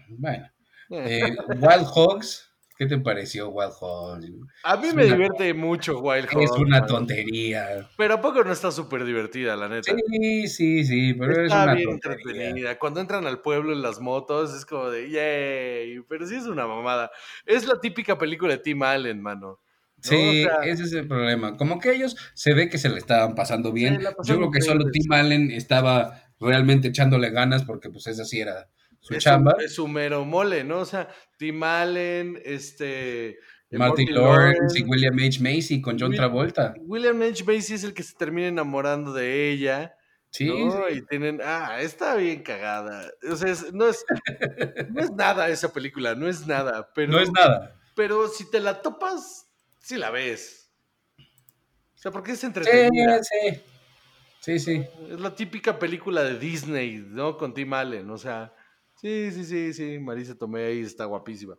Bueno. 0.08 0.48
Eh. 0.90 1.34
Wild 1.48 1.86
Hogs. 1.92 2.45
¿Qué 2.78 2.86
te 2.86 2.98
pareció 2.98 3.48
Wild 3.48 3.72
Hogs? 3.80 4.26
A 4.62 4.76
mí 4.76 4.88
me 4.94 5.04
divierte 5.04 5.54
mucho 5.54 5.98
Wild 6.00 6.28
Hogs. 6.30 6.44
Es 6.44 6.50
una 6.50 6.84
tontería. 6.84 7.88
Pero 7.96 8.14
¿a 8.14 8.20
poco 8.20 8.44
no 8.44 8.52
está 8.52 8.70
súper 8.70 9.04
divertida, 9.04 9.56
la 9.56 9.68
neta? 9.68 9.92
Sí, 10.10 10.46
sí, 10.46 10.84
sí, 10.84 11.14
pero 11.14 11.44
es 11.44 11.50
una 11.50 11.74
bien 11.74 11.90
entretenida. 11.90 12.78
Cuando 12.78 13.00
entran 13.00 13.26
al 13.26 13.40
pueblo 13.40 13.72
en 13.72 13.80
las 13.80 14.00
motos 14.00 14.54
es 14.54 14.66
como 14.66 14.90
de 14.90 15.10
yay, 15.10 16.00
pero 16.08 16.26
sí 16.26 16.34
es 16.34 16.46
una 16.46 16.66
mamada. 16.66 17.10
Es 17.46 17.66
la 17.66 17.80
típica 17.80 18.18
película 18.18 18.52
de 18.52 18.58
Tim 18.58 18.82
Allen, 18.82 19.22
mano. 19.22 19.60
Sí, 20.02 20.46
ese 20.64 20.82
es 20.82 20.92
el 20.92 21.08
problema. 21.08 21.56
Como 21.56 21.78
que 21.80 21.92
ellos 21.92 22.16
se 22.34 22.52
ve 22.52 22.68
que 22.68 22.76
se 22.76 22.90
le 22.90 22.98
estaban 22.98 23.34
pasando 23.34 23.72
bien. 23.72 24.00
Yo 24.24 24.36
creo 24.36 24.50
que 24.50 24.60
solo 24.60 24.90
Tim 24.90 25.10
Allen 25.12 25.50
estaba 25.50 26.22
realmente 26.38 26.88
echándole 26.88 27.30
ganas 27.30 27.64
porque 27.64 27.88
pues 27.88 28.06
esa 28.06 28.26
sí 28.26 28.40
era 28.40 28.68
su 29.06 29.14
chamba. 29.18 29.56
es 29.64 29.74
su 29.74 29.86
mero 29.88 30.24
mole, 30.24 30.64
¿no? 30.64 30.80
O 30.80 30.84
sea, 30.84 31.08
Tim 31.38 31.62
Allen, 31.62 32.40
este... 32.44 33.38
Martin 33.70 34.14
Lawrence 34.14 34.78
y 34.78 34.82
William 34.82 35.18
H. 35.18 35.40
Macy 35.40 35.80
con 35.80 35.98
John 35.98 36.12
Travolta. 36.12 36.74
William 36.80 37.20
H. 37.20 37.44
Macy 37.44 37.74
es 37.74 37.84
el 37.84 37.94
que 37.94 38.02
se 38.02 38.14
termina 38.14 38.48
enamorando 38.48 39.12
de 39.12 39.50
ella. 39.50 39.94
Sí, 40.30 40.50
Y 40.92 41.02
tienen, 41.02 41.40
ah, 41.42 41.78
está 41.80 42.14
bien 42.16 42.42
cagada. 42.42 43.10
O 43.30 43.36
sea, 43.36 43.54
no, 43.72 43.86
es, 43.86 44.04
no 44.90 45.00
es 45.00 45.10
nada 45.12 45.48
esa 45.48 45.72
película, 45.72 46.14
no 46.14 46.28
es 46.28 46.46
nada. 46.46 46.90
Pero, 46.94 47.12
no 47.12 47.20
es 47.20 47.30
nada. 47.32 47.74
Pero 47.94 48.28
si 48.28 48.48
te 48.50 48.60
la 48.60 48.82
topas 48.82 49.46
sí 49.86 49.96
la 49.96 50.10
ves. 50.10 50.70
O 51.18 51.98
sea, 51.98 52.10
porque 52.10 52.32
es 52.32 52.44
entretenida. 52.44 53.22
Sí, 53.22 53.30
sí. 53.40 53.62
Sí, 54.40 54.58
sí. 54.58 54.84
Es 55.10 55.20
la 55.20 55.34
típica 55.34 55.78
película 55.78 56.22
de 56.22 56.38
Disney, 56.38 57.04
¿no? 57.08 57.36
Con 57.36 57.54
Tim 57.54 57.72
Allen. 57.72 58.10
O 58.10 58.18
sea, 58.18 58.52
sí, 59.00 59.30
sí, 59.30 59.44
sí, 59.44 59.72
sí. 59.72 59.98
Marisa 59.98 60.34
Tomei 60.34 60.80
está 60.80 61.04
guapísima. 61.04 61.56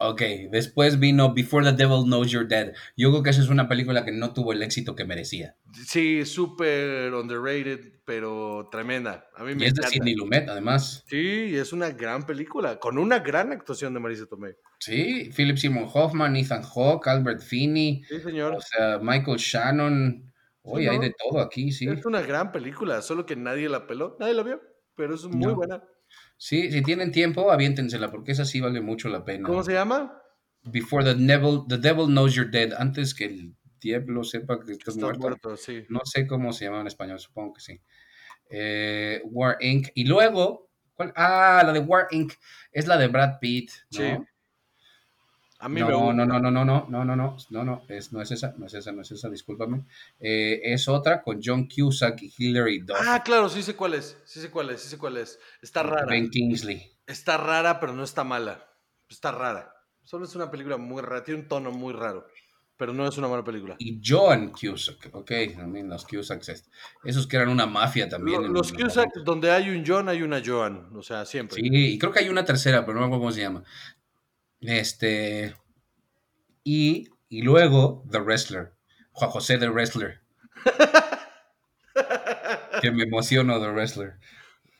Ok, 0.00 0.22
después 0.52 1.00
vino 1.00 1.34
Before 1.34 1.64
the 1.64 1.72
Devil 1.72 2.04
Knows 2.04 2.30
You're 2.30 2.46
Dead. 2.46 2.72
Yo 2.96 3.10
creo 3.10 3.24
que 3.24 3.30
esa 3.30 3.42
es 3.42 3.48
una 3.48 3.66
película 3.66 4.04
que 4.04 4.12
no 4.12 4.32
tuvo 4.32 4.52
el 4.52 4.62
éxito 4.62 4.94
que 4.94 5.04
merecía. 5.04 5.56
Sí, 5.72 6.24
súper 6.24 7.12
underrated, 7.12 7.94
pero 8.04 8.68
tremenda. 8.70 9.28
A 9.34 9.42
mí 9.42 9.56
me 9.56 9.64
y 9.64 9.66
es 9.66 9.74
de 9.74 9.82
Sidney 9.88 10.14
Lumet, 10.14 10.48
además. 10.48 11.02
Sí, 11.08 11.56
es 11.56 11.72
una 11.72 11.90
gran 11.90 12.24
película, 12.26 12.78
con 12.78 12.96
una 12.96 13.18
gran 13.18 13.50
actuación 13.50 13.92
de 13.92 13.98
Marisa 13.98 14.26
Tomei. 14.26 14.54
Sí, 14.78 15.30
Philip 15.34 15.56
Simon 15.56 15.88
Hoffman, 15.92 16.36
Ethan 16.36 16.62
Hawke, 16.62 17.08
Albert 17.08 17.42
Finney. 17.42 18.04
Sí, 18.08 18.20
señor. 18.20 18.54
O 18.54 18.60
sea, 18.60 19.00
Michael 19.02 19.38
Shannon. 19.38 20.32
Oye, 20.62 20.90
hay 20.90 20.98
de 21.00 21.12
todo 21.18 21.40
aquí, 21.40 21.72
sí. 21.72 21.88
Es 21.88 22.06
una 22.06 22.22
gran 22.22 22.52
película, 22.52 23.02
solo 23.02 23.26
que 23.26 23.34
nadie 23.34 23.68
la 23.68 23.88
peló, 23.88 24.16
nadie 24.20 24.34
la 24.34 24.44
vio, 24.44 24.60
pero 24.94 25.16
es 25.16 25.24
muy 25.24 25.54
buena. 25.54 25.82
Sí, 26.36 26.70
si 26.70 26.82
tienen 26.82 27.10
tiempo, 27.10 27.50
aviéntensela, 27.50 28.10
porque 28.10 28.32
esa 28.32 28.44
sí 28.44 28.60
vale 28.60 28.80
mucho 28.80 29.08
la 29.08 29.24
pena. 29.24 29.46
¿Cómo 29.46 29.62
se 29.62 29.72
llama? 29.72 30.22
Before 30.62 31.04
the 31.04 31.14
Devil, 31.14 31.62
the 31.68 31.78
devil 31.78 32.06
Knows 32.06 32.34
You're 32.34 32.50
Dead. 32.50 32.72
Antes 32.78 33.14
que 33.14 33.24
el 33.24 33.54
diablo 33.80 34.24
sepa 34.24 34.58
que 34.60 34.72
estás, 34.72 34.96
muerto. 34.96 35.56
sí. 35.56 35.84
No 35.88 36.00
sé 36.04 36.26
cómo 36.26 36.52
se 36.52 36.66
llama 36.66 36.80
en 36.80 36.86
español, 36.86 37.18
supongo 37.18 37.54
que 37.54 37.60
sí. 37.60 37.80
Eh, 38.50 39.20
War 39.24 39.56
Inc. 39.60 39.88
Y 39.94 40.04
luego, 40.04 40.70
¿cuál? 40.94 41.12
Ah, 41.16 41.62
la 41.64 41.72
de 41.72 41.80
War 41.80 42.06
Inc. 42.10 42.32
Es 42.72 42.86
la 42.86 42.96
de 42.96 43.08
Brad 43.08 43.38
Pitt. 43.40 43.70
¿no? 43.90 43.98
Sí. 43.98 44.24
A 45.60 45.68
mí 45.68 45.80
no, 45.80 45.86
me 45.86 45.92
no, 45.92 46.12
no, 46.12 46.26
no, 46.26 46.38
no, 46.38 46.50
no, 46.50 46.64
no, 46.64 46.86
no, 46.88 47.04
no, 47.04 47.36
no, 47.50 47.64
no, 47.64 47.82
es, 47.88 48.12
no 48.12 48.22
es 48.22 48.30
esa, 48.30 48.54
no 48.56 48.66
es 48.66 48.74
esa, 48.74 48.92
no 48.92 49.02
es 49.02 49.10
esa, 49.10 49.28
discúlpame. 49.28 49.84
Eh, 50.20 50.60
es 50.62 50.86
otra 50.86 51.22
con 51.22 51.40
John 51.42 51.66
Cusack 51.68 52.22
y 52.22 52.32
Hilary 52.38 52.80
Duff. 52.80 52.96
Ah, 53.00 53.22
claro, 53.24 53.48
sí 53.48 53.62
sé 53.62 53.74
cuál 53.74 53.94
es, 53.94 54.16
sí 54.24 54.40
sé 54.40 54.50
cuál 54.50 54.70
es, 54.70 54.82
sí 54.82 54.88
sé 54.88 54.98
cuál 54.98 55.16
es. 55.16 55.38
Está 55.60 55.82
rara. 55.82 56.06
Ben 56.06 56.30
Kingsley. 56.30 56.92
Está 57.06 57.36
rara, 57.38 57.80
pero 57.80 57.92
no 57.92 58.04
está 58.04 58.22
mala. 58.22 58.68
Está 59.08 59.32
rara. 59.32 59.74
Solo 60.08 60.24
es 60.24 60.34
una 60.34 60.50
película 60.50 60.78
muy 60.78 61.02
rara, 61.02 61.22
tiene 61.22 61.40
un 61.40 61.48
tono 61.48 61.70
muy 61.70 61.92
raro, 61.92 62.26
pero 62.78 62.94
no 62.94 63.06
es 63.06 63.18
una 63.18 63.28
mala 63.28 63.44
película. 63.44 63.76
Y 63.78 64.00
John 64.02 64.52
Cusack, 64.52 65.10
ok, 65.12 65.30
también 65.54 65.86
los 65.86 66.06
Cusacks, 66.06 66.64
esos 67.04 67.26
que 67.26 67.36
eran 67.36 67.50
una 67.50 67.66
mafia 67.66 68.08
también. 68.08 68.50
Los, 68.50 68.72
Cusack, 68.72 69.16
donde 69.22 69.50
hay 69.50 69.68
un 69.68 69.84
John, 69.86 70.08
hay 70.08 70.22
una 70.22 70.40
Joan, 70.42 70.96
o 70.96 71.02
sea, 71.02 71.26
siempre. 71.26 71.56
Sí, 71.56 71.68
y 71.70 71.98
creo 71.98 72.10
que 72.10 72.20
hay 72.20 72.30
una 72.30 72.42
tercera, 72.42 72.86
pero 72.86 72.94
no 72.94 73.00
me 73.00 73.06
acuerdo 73.08 73.20
cómo 73.20 73.32
se 73.32 73.42
llama. 73.42 73.64
Este. 74.60 75.54
Y, 76.64 77.08
y 77.28 77.42
luego 77.42 78.04
The 78.10 78.20
Wrestler. 78.20 78.74
Juan 79.12 79.30
José 79.30 79.58
The 79.58 79.68
Wrestler. 79.68 80.20
que 82.80 82.90
me 82.90 83.04
emociono 83.04 83.60
The 83.60 83.70
Wrestler. 83.70 84.18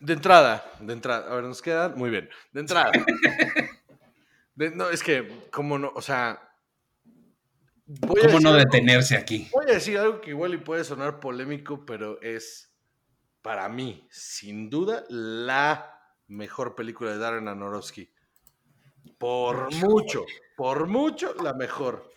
De 0.01 0.13
entrada, 0.13 0.65
de 0.81 0.93
entrada. 0.93 1.31
A 1.31 1.35
ver, 1.35 1.45
nos 1.45 1.63
quedan. 1.63 1.97
Muy 1.97 2.11
bien. 2.11 2.29
De 2.53 2.61
entrada. 2.61 2.93
no, 4.55 4.91
es 4.91 5.03
que, 5.03 5.49
como 5.51 5.79
no, 5.79 5.93
o 5.95 6.03
sea. 6.03 6.43
¿Cómo 8.07 8.41
no 8.41 8.53
detenerse 8.53 9.17
aquí? 9.17 9.49
Voy 9.53 9.65
a 9.71 9.75
decir 9.75 9.97
algo 9.97 10.21
que 10.21 10.31
igual 10.31 10.53
y 10.53 10.59
puede 10.59 10.85
sonar 10.85 11.21
polémico, 11.21 11.87
pero 11.87 12.21
es 12.21 12.75
para 13.41 13.67
mí, 13.71 14.07
sin 14.11 14.69
duda, 14.69 15.05
la 15.09 15.99
mejor 16.27 16.75
película 16.75 17.11
de 17.11 17.19
Darren 17.19 17.49
Aronofsky. 17.49 18.13
Por 19.19 19.73
mucho, 19.75 20.25
por 20.57 20.87
mucho, 20.87 21.35
la 21.43 21.55
mejor. 21.55 22.11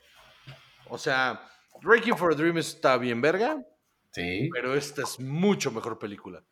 O 0.89 0.98
sea, 0.98 1.48
Breaking 1.81 2.17
for 2.17 2.33
a 2.33 2.36
Dream 2.36 2.57
está 2.57 2.98
bien 2.98 3.21
verga. 3.21 3.65
Sí. 4.12 4.50
Pero 4.53 4.75
esta 4.75 5.03
es 5.03 5.19
mucho 5.19 5.71
mejor 5.71 5.98
película. 5.98 6.43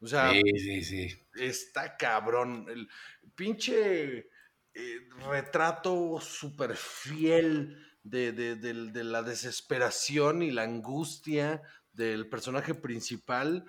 O 0.00 0.06
sea, 0.06 0.30
sí, 0.30 0.42
sí, 0.58 0.84
sí. 0.84 1.08
está 1.36 1.96
cabrón. 1.96 2.66
El 2.68 2.88
pinche 3.34 4.28
eh, 4.74 4.98
retrato 5.28 6.20
súper 6.20 6.76
fiel 6.76 7.78
de, 8.02 8.32
de, 8.32 9.04
la 9.04 9.22
desesperación 9.22 10.42
y 10.42 10.50
la 10.50 10.62
angustia 10.62 11.62
del 11.92 12.28
personaje 12.28 12.74
principal. 12.74 13.64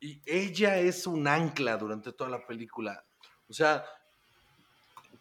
Y 0.00 0.22
ella 0.26 0.78
es 0.78 1.06
un 1.06 1.28
ancla 1.28 1.76
durante 1.76 2.12
toda 2.12 2.30
la 2.30 2.46
película. 2.46 3.04
O 3.46 3.52
sea, 3.52 3.84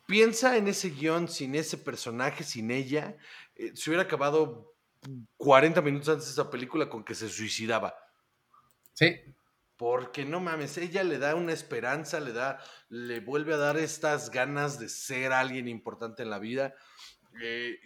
piensa 0.05 0.57
en 0.57 0.67
ese 0.67 0.89
guion 0.89 1.27
sin 1.27 1.55
ese 1.55 1.77
personaje, 1.77 2.43
sin 2.43 2.71
ella. 2.71 3.17
Eh, 3.55 3.71
se 3.75 3.89
hubiera 3.89 4.03
acabado 4.03 4.75
40 5.37 5.81
minutos 5.81 6.09
antes 6.09 6.25
de 6.25 6.31
esa 6.31 6.49
película 6.49 6.89
con 6.89 7.03
que 7.03 7.15
se 7.15 7.29
suicidaba. 7.29 7.95
Sí. 8.93 9.19
Porque 9.77 10.23
no 10.23 10.39
mames, 10.39 10.77
ella 10.77 11.03
le 11.03 11.17
da 11.17 11.35
una 11.35 11.51
esperanza, 11.51 12.19
le 12.19 12.31
da, 12.31 12.59
le 12.89 13.19
vuelve 13.19 13.53
a 13.53 13.57
dar 13.57 13.77
estas 13.77 14.29
ganas 14.29 14.79
de 14.79 14.87
ser 14.87 15.33
alguien 15.33 15.67
importante 15.67 16.23
en 16.23 16.29
la 16.29 16.39
vida. 16.39 16.75
Eh, 17.41 17.79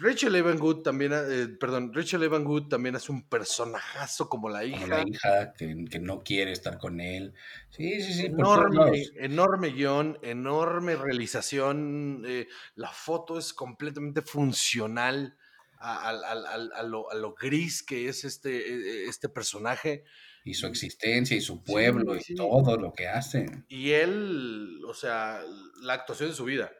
Rachel 0.00 0.36
Evan 0.36 0.58
Good 0.58 0.82
también, 0.82 1.12
eh, 1.12 1.48
perdón, 1.58 1.92
Rachel 1.92 2.22
Evan 2.22 2.44
Good 2.44 2.68
también 2.68 2.94
es 2.94 3.08
un 3.08 3.28
personajazo 3.28 4.28
como 4.28 4.48
la 4.48 4.64
hija. 4.64 4.86
la 4.86 5.04
hija 5.06 5.52
que, 5.54 5.74
no 6.00 6.22
quiere 6.22 6.52
estar 6.52 6.78
con 6.78 7.00
él. 7.00 7.34
Sí, 7.70 8.00
sí, 8.00 8.12
sí. 8.14 8.26
Enorme, 8.26 9.04
enorme 9.16 9.70
guion, 9.70 10.18
enorme 10.22 10.96
realización. 10.96 12.24
Eh, 12.26 12.46
la 12.76 12.90
foto 12.90 13.38
es 13.38 13.52
completamente 13.52 14.22
funcional 14.22 15.36
a, 15.78 16.84
lo, 16.84 17.34
gris 17.34 17.82
que 17.82 18.08
es 18.08 18.24
este, 18.24 18.56
e, 18.56 19.04
e, 19.04 19.08
este 19.08 19.28
personaje. 19.28 20.04
Y 20.44 20.54
su 20.54 20.66
existencia 20.66 21.36
y 21.36 21.40
su 21.40 21.62
pueblo 21.62 22.16
y 22.16 22.34
todo 22.34 22.76
lo 22.76 22.92
que 22.92 23.08
hacen. 23.08 23.64
Y 23.68 23.90
él, 23.90 24.80
o 24.86 24.94
sea, 24.94 25.40
la 25.82 25.94
actuación 25.94 26.30
de 26.30 26.36
su 26.36 26.44
vida. 26.44 26.72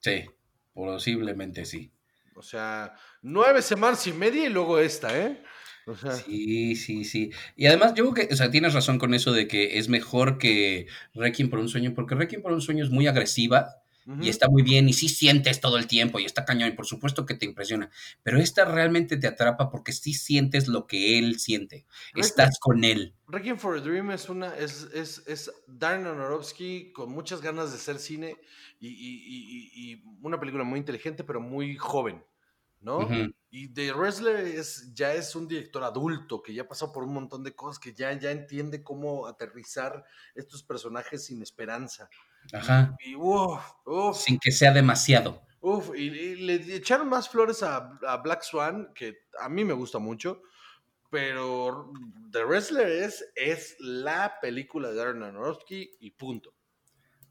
Sí, 0.00 0.24
posiblemente 0.78 1.64
sí. 1.64 1.90
O 2.36 2.42
sea, 2.42 2.94
nueve 3.20 3.62
semanas 3.62 4.06
y 4.06 4.12
media 4.12 4.46
y 4.46 4.48
luego 4.48 4.78
esta, 4.78 5.18
¿eh? 5.18 5.42
Sí, 6.24 6.76
sí, 6.76 7.04
sí. 7.04 7.32
Y 7.56 7.66
además, 7.66 7.94
yo 7.94 8.08
creo 8.12 8.28
que, 8.28 8.32
o 8.32 8.36
sea, 8.36 8.52
tienes 8.52 8.74
razón 8.74 9.00
con 9.00 9.12
eso 9.12 9.32
de 9.32 9.48
que 9.48 9.78
es 9.78 9.88
mejor 9.88 10.38
que 10.38 10.86
Requiem 11.14 11.50
por 11.50 11.58
un 11.58 11.68
sueño, 11.68 11.94
porque 11.96 12.14
Requiem 12.14 12.42
por 12.42 12.52
un 12.52 12.60
sueño 12.60 12.84
es 12.84 12.90
muy 12.90 13.08
agresiva 13.08 13.82
y 14.20 14.28
está 14.28 14.48
muy 14.48 14.62
bien 14.62 14.88
y 14.88 14.94
sí 14.94 15.08
sientes 15.08 15.60
todo 15.60 15.76
el 15.76 15.86
tiempo 15.86 16.18
y 16.18 16.24
está 16.24 16.44
cañón 16.44 16.70
y 16.70 16.72
por 16.72 16.86
supuesto 16.86 17.26
que 17.26 17.34
te 17.34 17.44
impresiona, 17.44 17.90
pero 18.22 18.38
esta 18.38 18.64
realmente 18.64 19.18
te 19.18 19.26
atrapa 19.26 19.70
porque 19.70 19.92
sí 19.92 20.14
sientes 20.14 20.66
lo 20.66 20.86
que 20.86 21.18
él 21.18 21.38
siente, 21.38 21.86
estás 22.14 22.58
con 22.58 22.84
él. 22.84 23.14
Requiem 23.26 23.58
for 23.58 23.76
a 23.76 23.80
Dream 23.80 24.10
es 24.10 24.28
una, 24.30 24.56
es, 24.56 24.88
es, 24.94 25.22
es 25.26 25.52
Darren 25.66 26.06
Aronofsky 26.06 26.92
con 26.92 27.10
muchas 27.10 27.42
ganas 27.42 27.70
de 27.70 27.78
ser 27.78 27.98
cine 27.98 28.36
y, 28.80 28.88
y, 28.88 29.92
y, 29.92 30.02
una 30.22 30.40
película 30.40 30.64
muy 30.64 30.78
inteligente 30.78 31.24
pero 31.24 31.40
muy 31.40 31.76
joven. 31.76 32.22
¿no? 32.80 33.08
Y 33.50 33.68
The 33.72 33.92
Wrestler 33.92 34.36
es, 34.36 34.94
ya 34.94 35.12
es 35.14 35.34
un 35.34 35.48
director 35.48 35.82
adulto 35.82 36.42
que 36.42 36.54
ya 36.54 36.68
pasado 36.68 36.92
por 36.92 37.02
un 37.02 37.14
montón 37.14 37.42
de 37.42 37.54
cosas, 37.54 37.78
que 37.78 37.92
ya, 37.92 38.12
ya 38.12 38.30
entiende 38.30 38.82
cómo 38.82 39.26
aterrizar 39.26 40.04
estos 40.34 40.62
personajes 40.62 41.24
sin 41.24 41.42
esperanza. 41.42 42.08
Ajá. 42.52 42.96
Y, 43.04 43.14
uf, 43.14 43.62
Sin 44.14 44.38
que 44.38 44.50
sea 44.50 44.72
demasiado. 44.72 45.42
Uf, 45.60 45.90
y, 45.96 46.36
le 46.36 46.54
echaron 46.76 47.08
más 47.08 47.28
flores 47.28 47.62
a, 47.62 47.98
Black 48.22 48.42
Swan, 48.42 48.92
que 48.94 49.18
a 49.40 49.48
mí 49.48 49.64
me 49.64 49.74
gusta 49.74 49.98
mucho, 49.98 50.42
pero 51.10 51.92
The 52.32 52.44
Wrestler 52.44 52.88
es, 52.88 53.24
es 53.34 53.76
la 53.80 54.38
película 54.40 54.88
de 54.88 54.94
Darren 54.94 55.22
Aronofsky 55.22 55.96
y 56.00 56.10
punto. 56.12 56.54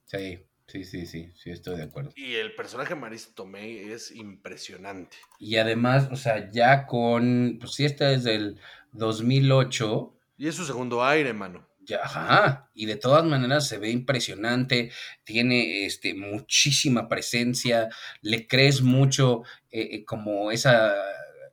Sí, 0.06 0.40
sí, 0.68 0.84
sí, 0.84 1.06
sí, 1.06 1.32
sí, 1.36 1.52
estoy 1.52 1.78
de 1.78 1.84
acuerdo. 1.84 2.12
Y 2.16 2.36
el 2.36 2.56
personaje 2.56 2.96
Maris 2.96 3.34
Tomei 3.34 3.92
es 3.92 4.12
impresionante. 4.12 5.18
Y 5.40 5.58
además, 5.58 6.10
o 6.12 6.16
sea, 6.16 6.52
ya 6.52 6.86
con, 6.86 7.58
pues 7.60 7.74
sí, 7.74 7.86
esta 7.86 8.12
es 8.12 8.24
del 8.24 8.60
2008. 8.94 10.14
Y 10.38 10.48
es 10.48 10.56
su 10.56 10.66
segundo 10.66 11.04
aire, 11.04 11.34
mano 11.34 11.67
ajá, 11.96 12.70
y 12.74 12.86
de 12.86 12.96
todas 12.96 13.26
maneras 13.26 13.68
se 13.68 13.78
ve 13.78 13.90
impresionante, 13.90 14.92
tiene 15.24 15.86
este, 15.86 16.14
muchísima 16.14 17.08
presencia, 17.08 17.90
le 18.22 18.48
crees 18.48 18.82
mucho 18.82 19.44
eh, 19.72 19.90
eh, 19.92 20.06
como 20.06 20.52
esa 20.52 20.96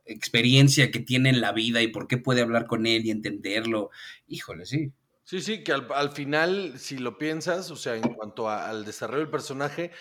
experiencia 0.05 0.91
que 0.91 0.99
tiene 0.99 1.29
en 1.29 1.41
la 1.41 1.51
vida 1.51 1.81
y 1.81 1.87
por 1.87 2.07
qué 2.07 2.17
puede 2.17 2.41
hablar 2.41 2.67
con 2.67 2.85
él 2.85 3.05
y 3.05 3.11
entenderlo. 3.11 3.89
Híjole, 4.27 4.65
sí. 4.65 4.91
Sí, 5.23 5.41
sí, 5.41 5.63
que 5.63 5.71
al, 5.71 6.11
final, 6.11 6.77
si 6.77 6.99
lo 6.99 7.17
piensas, 7.17 7.71
o 7.71 7.75
sea, 7.75 7.95
en 7.95 8.13
cuanto 8.13 8.47
al 8.47 8.85
desarrollo 8.85 9.21
del 9.21 9.31
personaje, 9.31 9.91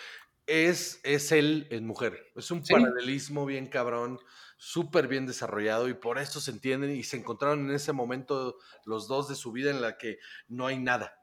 es, 0.47 1.01
es 1.03 1.33
él 1.33 1.66
en 1.70 1.87
mujer. 1.87 2.31
Es 2.37 2.51
un 2.51 2.62
paralelismo 2.62 3.47
bien 3.47 3.66
cabrón 3.66 4.18
súper 4.57 5.09
bien 5.09 5.27
desarrollado 5.27 5.88
y 5.88 5.95
por 5.95 6.19
eso 6.19 6.40
se 6.40 6.51
entienden 6.51 6.90
y 6.90 7.03
se 7.03 7.17
encontraron 7.17 7.69
en 7.69 7.75
ese 7.75 7.93
momento 7.93 8.59
los 8.85 9.09
dos 9.09 9.29
de 9.29 9.35
su 9.35 9.53
vida 9.53 9.71
en 9.71 9.81
la 9.81 9.97
que 9.99 10.19
no 10.49 10.67
hay 10.67 10.79
nada. 10.79 11.21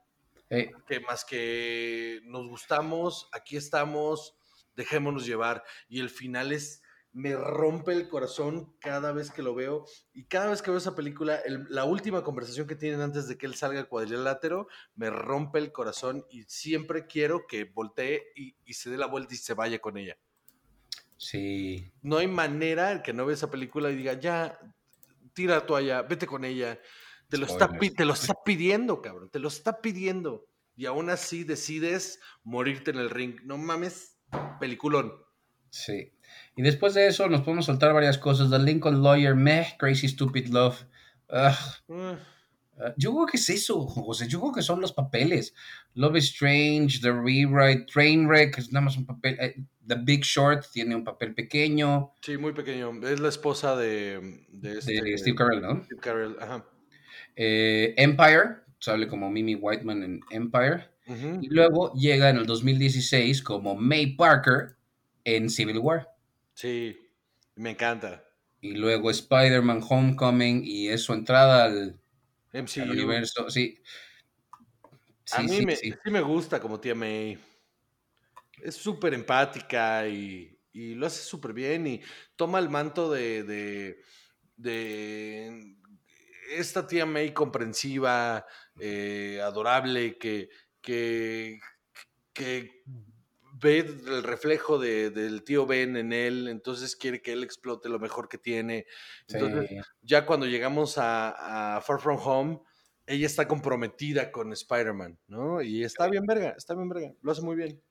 Que 0.50 1.00
más 1.00 1.24
que 1.24 2.20
nos 2.26 2.46
gustamos, 2.48 3.30
aquí 3.32 3.56
estamos, 3.56 4.36
dejémonos 4.76 5.26
llevar. 5.26 5.64
Y 5.88 6.02
el 6.02 6.10
final 6.10 6.52
es, 6.52 6.82
me 7.14 7.38
rompe 7.38 7.94
el 7.94 8.10
corazón 8.10 8.76
cada 8.82 9.14
vez 9.14 9.32
que 9.32 9.44
lo 9.44 9.56
veo. 9.56 9.86
Y 10.14 10.26
cada 10.26 10.50
vez 10.50 10.62
que 10.62 10.70
veo 10.70 10.78
esa 10.78 10.94
película, 10.94 11.40
la 11.70 11.86
última 11.86 12.26
conversación 12.26 12.68
que 12.68 12.76
tienen 12.76 13.00
antes 13.00 13.30
de 13.30 13.38
que 13.38 13.46
él 13.46 13.56
salga 13.56 13.80
al 13.80 13.88
cuadrilátero, 13.88 14.68
me 14.96 15.10
rompe 15.10 15.60
el 15.60 15.72
corazón 15.72 16.26
y 16.30 16.44
siempre 16.44 17.08
quiero 17.08 17.48
que 17.48 17.64
voltee 17.64 18.22
y 18.36 18.74
se 18.74 18.90
dé 18.90 18.98
la 18.98 19.08
vuelta 19.08 19.34
y 19.34 19.38
se 19.38 19.54
vaya 19.54 19.80
con 19.80 19.98
ella. 19.98 20.18
Sí. 21.22 21.94
No 22.02 22.18
hay 22.18 22.28
manera 22.28 23.04
que 23.04 23.14
no 23.14 23.28
vea 23.28 23.36
esa 23.36 23.52
película 23.52 23.92
y 23.92 23.96
diga, 23.96 24.20
ya, 24.20 24.58
tira 25.36 25.54
la 25.54 25.66
toalla, 25.68 26.02
vete 26.02 26.26
con 26.26 26.44
ella. 26.44 26.80
Te 27.30 27.38
lo, 27.38 27.46
está, 27.46 27.70
te 27.70 28.06
lo 28.06 28.14
está 28.14 28.34
pidiendo, 28.44 29.04
cabrón, 29.04 29.30
te 29.30 29.38
lo 29.38 29.48
está 29.48 29.82
pidiendo. 29.82 30.48
Y 30.76 30.88
aún 30.88 31.12
así 31.12 31.44
decides 31.44 32.20
morirte 32.44 32.90
en 32.90 32.98
el 32.98 33.12
ring. 33.12 33.36
No 33.44 33.60
mames, 33.60 34.18
peliculón. 34.60 35.14
Sí. 35.70 36.12
Y 36.56 36.64
después 36.64 36.96
de 36.96 37.06
eso 37.06 37.30
nos 37.30 37.42
podemos 37.42 37.66
soltar 37.66 37.94
varias 37.94 38.18
cosas. 38.18 38.50
The 38.50 38.58
Lincoln 38.58 39.04
Lawyer, 39.04 39.36
Meh, 39.36 39.76
Crazy 39.78 40.08
Stupid 40.08 40.48
Love. 40.48 40.88
Ugh. 41.88 42.18
Ah, 42.80 42.94
yo 42.98 43.14
creo 43.14 43.26
que 43.26 43.38
es 43.38 43.50
eso, 43.50 43.82
José. 43.86 44.28
Yo 44.28 44.40
creo 44.40 44.54
que 44.54 44.62
son 44.62 44.82
los 44.82 44.94
papeles. 44.94 45.54
Love 45.94 46.18
is 46.18 46.26
Strange, 46.26 47.00
The 47.02 47.12
Rewrite, 47.12 47.86
Trainwreck, 47.92 48.58
es 48.58 48.72
nada 48.72 48.86
más 48.86 48.98
un 48.98 49.06
papel. 49.06 49.38
Eh, 49.40 49.64
The 49.86 49.96
Big 49.96 50.24
Short 50.24 50.66
tiene 50.72 50.96
un 50.96 51.04
papel 51.04 51.34
pequeño. 51.34 52.14
Sí, 52.22 52.38
muy 52.38 52.54
pequeño. 52.54 52.92
Es 53.08 53.20
la 53.20 53.30
esposa 53.30 53.76
de, 53.76 54.46
de, 54.50 54.78
este, 54.78 55.18
Steve 55.18 55.36
Carell, 55.36 55.62
¿no? 55.62 55.84
Steve 55.84 56.02
Carell, 56.02 56.36
ajá. 56.40 56.66
Eh, 57.36 57.94
Empire, 57.98 58.62
sale 58.80 59.08
como 59.08 59.30
Mimi 59.30 59.56
Whiteman 59.56 60.04
en 60.04 60.20
Empire. 60.30 60.90
Y 61.42 61.50
luego 61.50 61.94
llega 61.94 62.30
en 62.30 62.38
el 62.38 62.46
2016 62.46 63.42
como 63.42 63.76
May 63.76 64.16
Parker 64.16 64.78
en 65.26 65.50
Civil 65.50 65.80
War. 65.80 66.08
Sí, 66.54 66.98
me 67.56 67.72
encanta. 67.72 68.24
Y 68.62 68.76
luego 68.76 69.10
Spider-Man 69.10 69.82
Homecoming 69.90 70.64
y 70.64 70.88
es 70.88 71.02
su 71.02 71.14
entrada 71.14 71.66
al 71.66 72.00
MCU. 72.54 72.92
universo, 72.92 73.50
sí. 73.50 73.82
a 75.32 75.42
mí 75.42 75.66
me, 75.66 75.76
sí. 75.76 75.94
me 76.06 76.22
gusta 76.22 76.60
como 76.60 76.80
tía 76.80 76.96
May. 76.96 77.38
Es 78.62 78.76
súper 78.76 79.14
empática 79.14 80.08
y, 80.08 80.58
lo 80.74 81.08
hace 81.08 81.24
súper 81.24 81.54
bien 81.54 81.88
y 81.88 82.02
toma 82.36 82.60
el 82.60 82.70
manto 82.70 83.12
de, 83.12 83.44
de, 84.58 85.76
esta 86.56 86.86
tía 86.86 87.06
May 87.06 87.34
comprensiva, 87.34 88.46
eh, 88.80 89.42
adorable, 89.44 90.18
que, 90.18 90.50
que, 90.82 91.60
que 92.34 92.84
ve 93.62 93.80
el 93.80 94.24
reflejo 94.24 94.80
del 94.80 95.44
tío 95.44 95.66
Ben 95.66 95.96
en 95.96 96.12
él, 96.12 96.48
entonces 96.48 96.96
quiere 96.96 97.22
que 97.22 97.34
él 97.34 97.44
explote 97.44 97.90
lo 97.90 98.00
mejor 98.00 98.28
que 98.28 98.38
tiene. 98.38 98.86
Entonces, 99.28 99.70
ya 100.02 100.26
cuando 100.26 100.48
llegamos 100.48 100.96
a, 100.98 101.80
Far 101.86 102.00
From 102.00 102.20
Home, 102.24 102.60
ella 103.06 103.28
está 103.28 103.48
comprometida 103.48 104.32
con 104.32 104.52
Spider-Man, 104.52 105.20
¿no? 105.28 105.62
Y 105.62 105.84
está 105.84 106.08
bien 106.08 106.26
verga, 106.26 106.56
está 106.58 106.74
bien 106.76 106.90
verga, 106.90 107.14
lo 107.22 107.32
hace 107.32 107.42
muy 107.42 107.56
bien. 107.56 107.82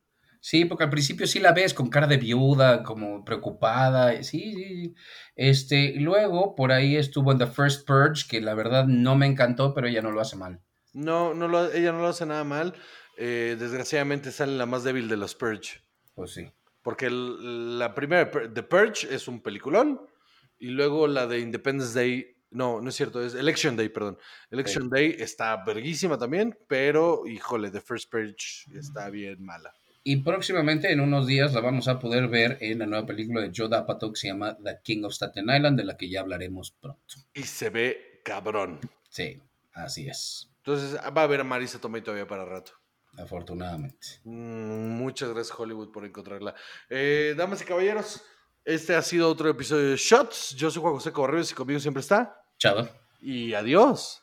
Sí, 0.42 0.64
porque 0.64 0.84
al 0.84 0.90
principio 0.90 1.26
sí 1.26 1.38
la 1.38 1.52
ves 1.52 1.74
con 1.74 1.90
cara 1.90 2.06
de 2.06 2.16
viuda, 2.16 2.82
como 2.82 3.24
preocupada. 3.24 4.22
Sí, 4.22 4.54
sí, 4.54 4.64
sí. 4.64 4.94
Este, 5.36 5.92
luego 5.96 6.54
por 6.54 6.72
ahí 6.72 6.96
estuvo 6.96 7.30
en 7.30 7.38
The 7.38 7.46
First 7.46 7.86
Purge, 7.86 8.26
que 8.26 8.40
la 8.40 8.54
verdad 8.54 8.86
no 8.86 9.16
me 9.16 9.26
encantó, 9.26 9.74
pero 9.74 9.86
ella 9.86 10.00
no 10.00 10.10
lo 10.10 10.20
hace 10.22 10.36
mal. 10.36 10.60
No, 10.94 11.34
no 11.34 11.46
lo, 11.46 11.70
ella 11.70 11.92
no 11.92 12.00
lo 12.00 12.08
hace 12.08 12.24
nada 12.24 12.44
mal. 12.44 12.74
Eh, 13.22 13.56
desgraciadamente 13.58 14.32
sale 14.32 14.56
la 14.56 14.64
más 14.64 14.82
débil 14.82 15.06
de 15.08 15.18
los 15.18 15.34
Purge. 15.34 15.82
Pues 16.14 16.32
sí. 16.32 16.50
Porque 16.82 17.06
el- 17.06 17.78
la 17.78 17.94
primera, 17.94 18.30
The 18.30 18.62
Purge, 18.62 19.14
es 19.14 19.28
un 19.28 19.42
peliculón. 19.42 20.00
Y 20.58 20.68
luego 20.68 21.06
la 21.06 21.26
de 21.26 21.38
Independence 21.40 21.92
Day. 21.98 22.34
No, 22.50 22.80
no 22.80 22.88
es 22.88 22.94
cierto, 22.96 23.22
es 23.22 23.34
Election 23.34 23.76
Day, 23.76 23.90
perdón. 23.90 24.16
Election 24.50 24.88
Day 24.88 25.14
está 25.18 25.62
verguísima 25.64 26.16
también, 26.18 26.58
pero 26.66 27.26
híjole, 27.26 27.70
The 27.70 27.80
First 27.80 28.10
Purge 28.10 28.64
está 28.74 29.08
bien 29.10 29.44
mala. 29.44 29.72
Y 30.02 30.16
próximamente, 30.16 30.90
en 30.90 31.00
unos 31.00 31.26
días, 31.26 31.52
la 31.52 31.60
vamos 31.60 31.86
a 31.88 31.98
poder 31.98 32.26
ver 32.28 32.56
en 32.62 32.78
la 32.78 32.86
nueva 32.86 33.06
película 33.06 33.42
de 33.42 33.52
Joe 33.54 33.68
Apatow 33.76 34.12
que 34.14 34.18
se 34.18 34.28
llama 34.28 34.56
The 34.64 34.78
King 34.82 35.04
of 35.04 35.12
Staten 35.12 35.44
Island, 35.50 35.76
de 35.78 35.84
la 35.84 35.96
que 35.98 36.08
ya 36.08 36.20
hablaremos 36.20 36.70
pronto. 36.72 37.14
Y 37.34 37.42
se 37.42 37.68
ve 37.68 38.20
cabrón. 38.24 38.80
Sí, 39.10 39.40
así 39.74 40.08
es, 40.08 40.50
Entonces 40.56 40.96
va 40.96 41.20
a 41.20 41.24
haber 41.24 41.40
a 41.40 41.44
Marisa 41.44 41.78
Tomei 41.80 42.02
todavía 42.02 42.26
para 42.26 42.44
rato. 42.46 42.72
Afortunadamente. 43.18 44.20
Mm, 44.24 44.88
Muchas 44.98 45.30
gracias, 45.30 45.58
Hollywood, 45.58 45.90
por 45.92 46.04
encontrarla. 46.04 46.54
Eh, 46.88 47.34
damas 47.36 47.62
y 47.62 47.64
caballeros, 47.64 48.22
este 48.64 48.94
ha 48.94 49.02
sido 49.02 49.28
otro 49.28 49.48
episodio 49.48 49.90
de 49.90 49.96
Shots. 49.96 50.54
Yo 50.56 50.70
soy 50.70 50.82
Juan 50.82 50.94
José 50.94 51.12
Correos 51.12 51.50
y 51.50 51.54
conmigo 51.54 51.80
siempre 51.80 52.00
está. 52.00 52.42
Chao. 52.58 52.88
Y 53.20 53.54
adiós. 53.54 54.22